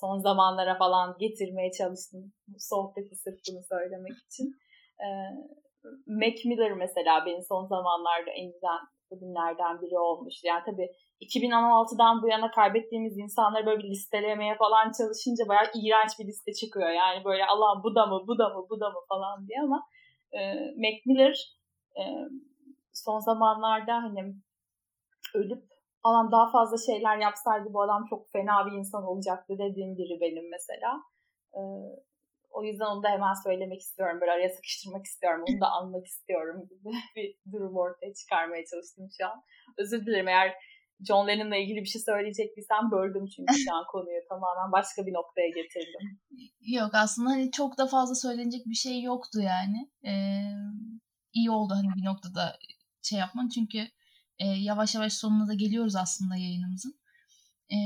son 0.00 0.18
zamanlara 0.18 0.78
falan 0.78 1.16
getirmeye 1.18 1.70
çalıştım 1.72 2.32
sohbeti 2.58 3.16
sırf 3.16 3.38
bunu 3.50 3.62
söylemek 3.62 4.16
için. 4.26 4.46
Ee, 5.02 5.06
Mac 6.06 6.48
Miller 6.48 6.72
mesela 6.72 7.26
benim 7.26 7.42
son 7.42 7.66
zamanlarda 7.66 8.30
en 8.30 8.52
güzel 8.52 8.80
bugünlerden 9.10 9.80
biri 9.82 9.98
olmuş. 9.98 10.34
Yani 10.44 10.62
tabii 10.66 10.88
2016'dan 11.20 12.22
bu 12.22 12.28
yana 12.28 12.50
kaybettiğimiz 12.50 13.18
insanları 13.18 13.66
böyle 13.66 13.82
bir 13.82 13.90
listelemeye 13.90 14.56
falan 14.56 14.92
çalışınca 14.98 15.48
bayağı 15.48 15.64
iğrenç 15.74 16.10
bir 16.18 16.26
liste 16.26 16.52
çıkıyor. 16.52 16.90
Yani 16.90 17.24
böyle 17.24 17.46
Allah 17.46 17.82
bu 17.84 17.94
da 17.94 18.06
mı, 18.06 18.24
bu 18.28 18.38
da 18.38 18.48
mı, 18.48 18.66
bu 18.70 18.80
da 18.80 18.90
mı 18.90 19.00
falan 19.08 19.46
diye 19.46 19.58
ama 19.62 19.82
e, 20.32 20.38
Mac 20.76 20.98
Miller 21.06 21.56
e, 21.96 22.02
son 22.92 23.18
zamanlarda 23.18 23.94
hani 23.94 24.34
ölüp 25.34 25.69
adam 26.04 26.32
daha 26.32 26.50
fazla 26.50 26.76
şeyler 26.86 27.18
yapsaydı 27.18 27.72
bu 27.72 27.82
adam 27.82 28.06
çok 28.10 28.32
fena 28.32 28.66
bir 28.66 28.72
insan 28.72 29.04
olacaktı 29.04 29.54
dediğim 29.58 29.96
biri 29.96 30.20
benim 30.20 30.50
mesela. 30.50 31.02
Ee, 31.54 31.60
o 32.50 32.64
yüzden 32.64 32.86
onu 32.86 33.02
da 33.02 33.08
hemen 33.08 33.34
söylemek 33.44 33.80
istiyorum. 33.80 34.20
Böyle 34.20 34.32
araya 34.32 34.48
sıkıştırmak 34.48 35.06
istiyorum. 35.06 35.44
Onu 35.48 35.60
da 35.60 35.70
anmak 35.78 36.06
istiyorum 36.06 36.68
gibi 36.68 36.90
bir 37.16 37.52
durum 37.52 37.76
ortaya 37.76 38.14
çıkarmaya 38.14 38.64
çalıştım 38.70 39.08
şu 39.18 39.26
an. 39.26 39.42
Özür 39.78 40.06
dilerim 40.06 40.28
eğer 40.28 40.54
John 41.08 41.28
Lennon'la 41.28 41.56
ilgili 41.56 41.80
bir 41.80 41.88
şey 41.88 42.02
söyleyecektiysem 42.02 42.90
böldüm 42.90 43.26
çünkü 43.36 43.54
şu 43.54 43.74
an 43.74 43.84
konuyu 43.92 44.20
tamamen 44.28 44.72
başka 44.72 45.06
bir 45.06 45.12
noktaya 45.12 45.48
getirdim. 45.48 46.20
Yok 46.60 46.90
aslında 46.94 47.30
hani 47.30 47.50
çok 47.50 47.78
da 47.78 47.86
fazla 47.86 48.14
söylenecek 48.14 48.66
bir 48.66 48.74
şey 48.74 49.02
yoktu 49.02 49.40
yani. 49.40 49.90
Ee, 50.04 50.12
iyi 51.32 51.50
oldu 51.50 51.74
hani 51.74 51.88
bir 51.96 52.04
noktada 52.04 52.58
şey 53.02 53.18
yapman 53.18 53.48
çünkü 53.48 53.78
e, 54.40 54.46
yavaş 54.46 54.94
yavaş 54.94 55.12
sonuna 55.12 55.48
da 55.48 55.54
geliyoruz 55.54 55.96
aslında 55.96 56.36
yayınımızın. 56.36 57.00
E, 57.72 57.76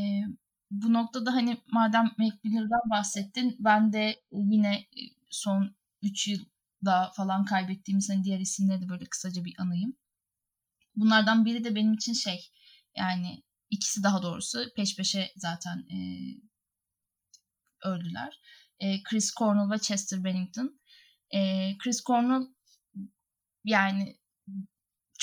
bu 0.71 0.93
noktada 0.93 1.35
hani 1.35 1.63
madem 1.67 2.11
Macmillan'dan 2.19 2.91
bahsettin 2.91 3.57
ben 3.59 3.93
de 3.93 4.23
yine 4.33 4.87
son 5.31 5.77
3 6.03 6.29
yılda 6.29 7.13
falan 7.17 7.45
kaybettiğimiz 7.45 8.11
hani 8.11 8.25
diğer 8.25 8.41
isimleri 8.41 8.81
de 8.81 8.89
böyle 8.89 9.05
kısaca 9.05 9.45
bir 9.45 9.55
anayım. 9.59 9.97
Bunlardan 10.97 11.45
biri 11.45 11.65
de 11.65 11.75
benim 11.75 11.95
için 11.95 12.13
şey 12.13 12.51
yani 12.97 13.43
ikisi 13.71 14.03
daha 14.03 14.23
doğrusu 14.23 14.65
peş 14.77 14.97
peşe 14.97 15.33
zaten 15.37 15.79
e, 15.79 15.99
öldüler. 17.85 18.41
E, 18.79 19.03
Chris 19.03 19.35
Cornell 19.35 19.71
ve 19.71 19.79
Chester 19.79 20.25
Bennington. 20.25 20.81
E, 21.31 21.71
Chris 21.79 22.05
Cornell 22.05 22.47
yani 23.65 24.17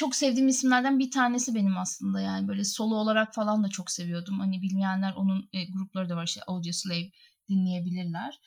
çok 0.01 0.15
sevdiğim 0.15 0.47
isimlerden 0.47 0.99
bir 0.99 1.11
tanesi 1.11 1.55
benim 1.55 1.77
aslında 1.77 2.21
yani 2.21 2.47
böyle 2.47 2.63
solo 2.63 2.95
olarak 2.95 3.33
falan 3.33 3.63
da 3.63 3.69
çok 3.69 3.91
seviyordum. 3.91 4.39
Hani 4.39 4.61
bilmeyenler 4.61 5.13
onun 5.13 5.49
e, 5.53 5.65
grupları 5.65 6.09
da 6.09 6.15
var 6.15 6.27
işte 6.27 6.41
Audio 6.47 6.71
Slave 6.71 7.11
dinleyebilirler. 7.49 8.39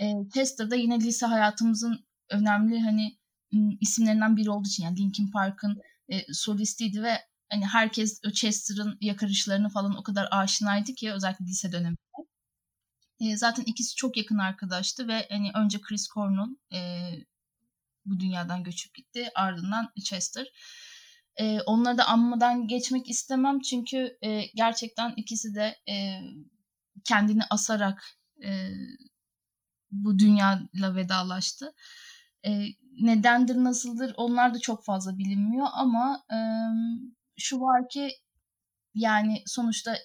E, 0.00 0.04
Chester 0.34 0.70
da 0.70 0.76
yine 0.76 1.00
lise 1.00 1.26
hayatımızın 1.26 2.06
önemli 2.30 2.80
hani 2.80 3.18
isimlerinden 3.80 4.36
biri 4.36 4.50
olduğu 4.50 4.68
için 4.68 4.84
yani 4.84 4.98
Linkin 4.98 5.30
Park'ın 5.30 5.80
e, 6.08 6.32
solistiydi 6.32 7.02
ve 7.02 7.18
hani 7.50 7.66
herkes 7.66 8.20
Chester'ın 8.34 8.98
yakarışlarını 9.00 9.68
falan 9.68 9.96
o 9.96 10.02
kadar 10.02 10.28
aşinaydı 10.30 10.94
ki 10.94 11.12
özellikle 11.12 11.44
lise 11.44 11.72
döneminde. 11.72 11.98
E, 13.20 13.36
zaten 13.36 13.62
ikisi 13.62 13.94
çok 13.94 14.16
yakın 14.16 14.38
arkadaştı 14.38 15.08
ve 15.08 15.26
hani 15.30 15.50
önce 15.54 15.80
Chris 15.80 16.08
Cornell 16.08 16.56
e, 16.72 17.10
bu 18.04 18.20
dünyadan 18.20 18.64
göçüp 18.64 18.94
gitti 18.94 19.28
ardından 19.34 19.92
Chester. 20.04 20.46
E, 21.40 21.60
onları 21.60 21.98
da 21.98 22.04
anmadan 22.04 22.68
geçmek 22.68 23.10
istemem 23.10 23.60
çünkü 23.60 24.18
e, 24.22 24.42
gerçekten 24.54 25.12
ikisi 25.16 25.54
de 25.54 25.76
e, 25.92 26.20
kendini 27.04 27.42
asarak 27.50 28.04
e, 28.44 28.70
bu 29.90 30.18
dünyayla 30.18 30.94
vedalaştı. 30.94 31.74
E, 32.46 32.64
nedendir, 33.00 33.56
nasıldır 33.56 34.14
onlar 34.16 34.54
da 34.54 34.58
çok 34.58 34.84
fazla 34.84 35.18
bilinmiyor 35.18 35.66
ama 35.72 36.24
e, 36.32 36.38
şu 37.36 37.60
var 37.60 37.88
ki 37.88 38.10
yani 38.94 39.42
sonuçta 39.46 39.96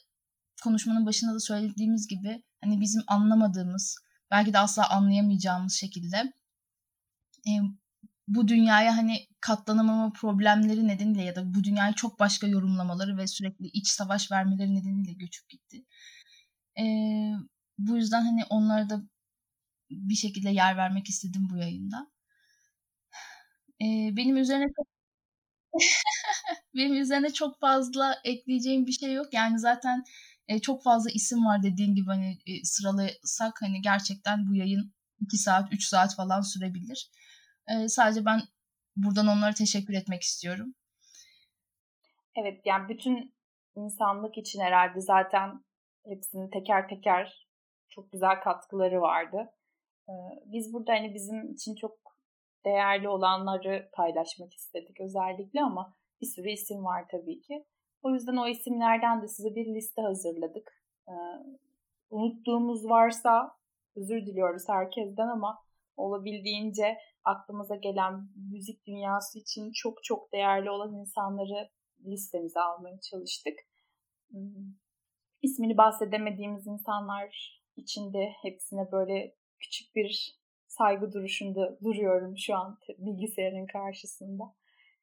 konuşmanın 0.64 1.06
başında 1.06 1.34
da 1.34 1.40
söylediğimiz 1.40 2.08
gibi 2.08 2.44
hani 2.64 2.82
bizim 2.82 3.02
anlamadığımız 3.08 3.98
belki 4.32 4.54
de 4.54 4.60
asla 4.60 4.90
anlayamayacağımız 4.90 5.74
şekilde 5.74 6.34
e, 7.48 7.52
bu 8.28 8.48
dünyaya 8.48 8.98
hani 8.98 9.28
katlanamama 9.42 10.14
problemleri 10.14 10.88
nedeniyle 10.88 11.24
ya 11.24 11.36
da 11.36 11.54
bu 11.54 11.64
dünyayı 11.64 11.94
çok 11.94 12.20
başka 12.20 12.48
yorumlamaları 12.48 13.18
ve 13.18 13.28
sürekli 13.28 13.68
iç 13.68 13.88
savaş 13.88 14.32
vermeleri 14.32 14.76
nedeniyle 14.76 15.14
göçüp 15.14 15.50
gitti. 15.50 15.86
E, 16.80 16.84
bu 17.78 17.96
yüzden 17.98 18.22
hani 18.22 18.46
onlara 18.50 18.90
da 18.90 19.02
bir 19.92 20.16
şekilde 20.16 20.50
yer 20.50 20.78
vermek 20.78 21.10
istedim 21.10 21.48
bu 21.52 21.58
yayında. 21.58 22.12
E, 23.82 23.86
benim 24.18 24.38
üzerine 24.38 24.66
benim 26.76 26.94
üzerine 27.02 27.34
çok 27.34 27.60
fazla 27.60 28.16
ekleyeceğim 28.24 28.86
bir 28.88 28.92
şey 28.92 29.14
yok. 29.14 29.34
Yani 29.34 29.60
zaten 29.60 30.04
e, 30.48 30.60
çok 30.60 30.84
fazla 30.84 31.10
isim 31.12 31.46
var 31.46 31.64
dediğin 31.64 31.96
gibi 31.96 32.06
hani 32.08 32.38
e, 32.46 32.64
sıralasak 32.64 33.62
hani 33.62 33.82
gerçekten 33.82 34.48
bu 34.48 34.56
yayın 34.56 34.94
2 35.20 35.38
saat 35.38 35.74
3 35.74 35.86
saat 35.86 36.16
falan 36.16 36.42
sürebilir. 36.42 37.10
E, 37.68 37.88
sadece 37.88 38.26
ben 38.26 38.42
buradan 38.96 39.28
onlara 39.28 39.54
teşekkür 39.54 39.94
etmek 39.94 40.22
istiyorum. 40.22 40.76
Evet 42.36 42.62
yani 42.66 42.90
bütün 42.90 43.36
insanlık 43.76 44.38
için 44.38 44.60
herhalde 44.60 45.02
zaten 45.02 45.64
hepsinin 46.06 46.50
teker 46.50 46.88
teker 46.90 47.48
çok 47.90 48.12
güzel 48.12 48.42
katkıları 48.42 49.02
vardı. 49.02 49.50
Biz 50.46 50.74
burada 50.74 50.92
hani 50.94 51.14
bizim 51.14 51.52
için 51.52 51.76
çok 51.76 51.98
değerli 52.66 53.10
olanları 53.10 53.90
paylaşmak 53.94 54.54
istedik 54.54 55.02
özellikle 55.02 55.62
ama 55.62 55.96
bir 56.22 56.28
sürü 56.28 56.50
isim 56.50 56.86
var 56.86 57.06
tabii 57.12 57.42
ki. 57.42 57.66
O 58.02 58.10
yüzden 58.10 58.38
o 58.38 58.48
isimlerden 58.48 59.22
de 59.22 59.28
size 59.28 59.56
bir 59.56 59.76
liste 59.76 60.02
hazırladık. 60.02 60.84
Unuttuğumuz 62.10 62.90
varsa 62.90 63.58
özür 63.96 64.26
diliyoruz 64.26 64.64
herkesten 64.70 65.28
ama 65.28 65.64
olabildiğince 65.98 66.98
aklımıza 67.26 67.76
gelen 67.76 68.30
müzik 68.52 68.88
dünyası 68.88 69.40
için 69.40 69.72
çok 69.72 70.04
çok 70.04 70.34
değerli 70.34 70.70
olan 70.70 70.96
insanları 70.96 71.70
listemize 72.06 72.60
almaya 72.60 73.00
çalıştık. 73.00 73.60
Hmm. 74.30 74.74
İsmini 75.42 75.78
bahsedemediğimiz 75.78 76.68
insanlar 76.68 77.60
için 77.76 78.14
de 78.14 78.34
hepsine 78.42 78.92
böyle 78.92 79.36
küçük 79.60 79.96
bir 79.96 80.40
saygı 80.68 81.14
duruşunda 81.14 81.80
duruyorum 81.84 82.38
şu 82.38 82.56
an 82.56 82.78
bilgisayarın 82.98 83.66
karşısında. 83.66 84.44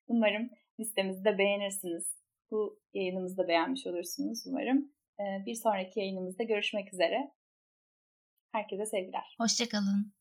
Umarım 0.06 0.50
listemizi 0.80 1.24
de 1.24 1.38
beğenirsiniz. 1.38 2.20
Bu 2.50 2.80
yayınımızı 2.94 3.36
da 3.36 3.48
beğenmiş 3.48 3.86
olursunuz 3.86 4.42
umarım. 4.46 4.92
Ee, 5.20 5.46
bir 5.46 5.54
sonraki 5.54 6.00
yayınımızda 6.00 6.42
görüşmek 6.42 6.94
üzere. 6.94 7.32
Herkese 8.52 8.86
sevgiler. 8.86 9.36
Hoşçakalın. 9.38 10.19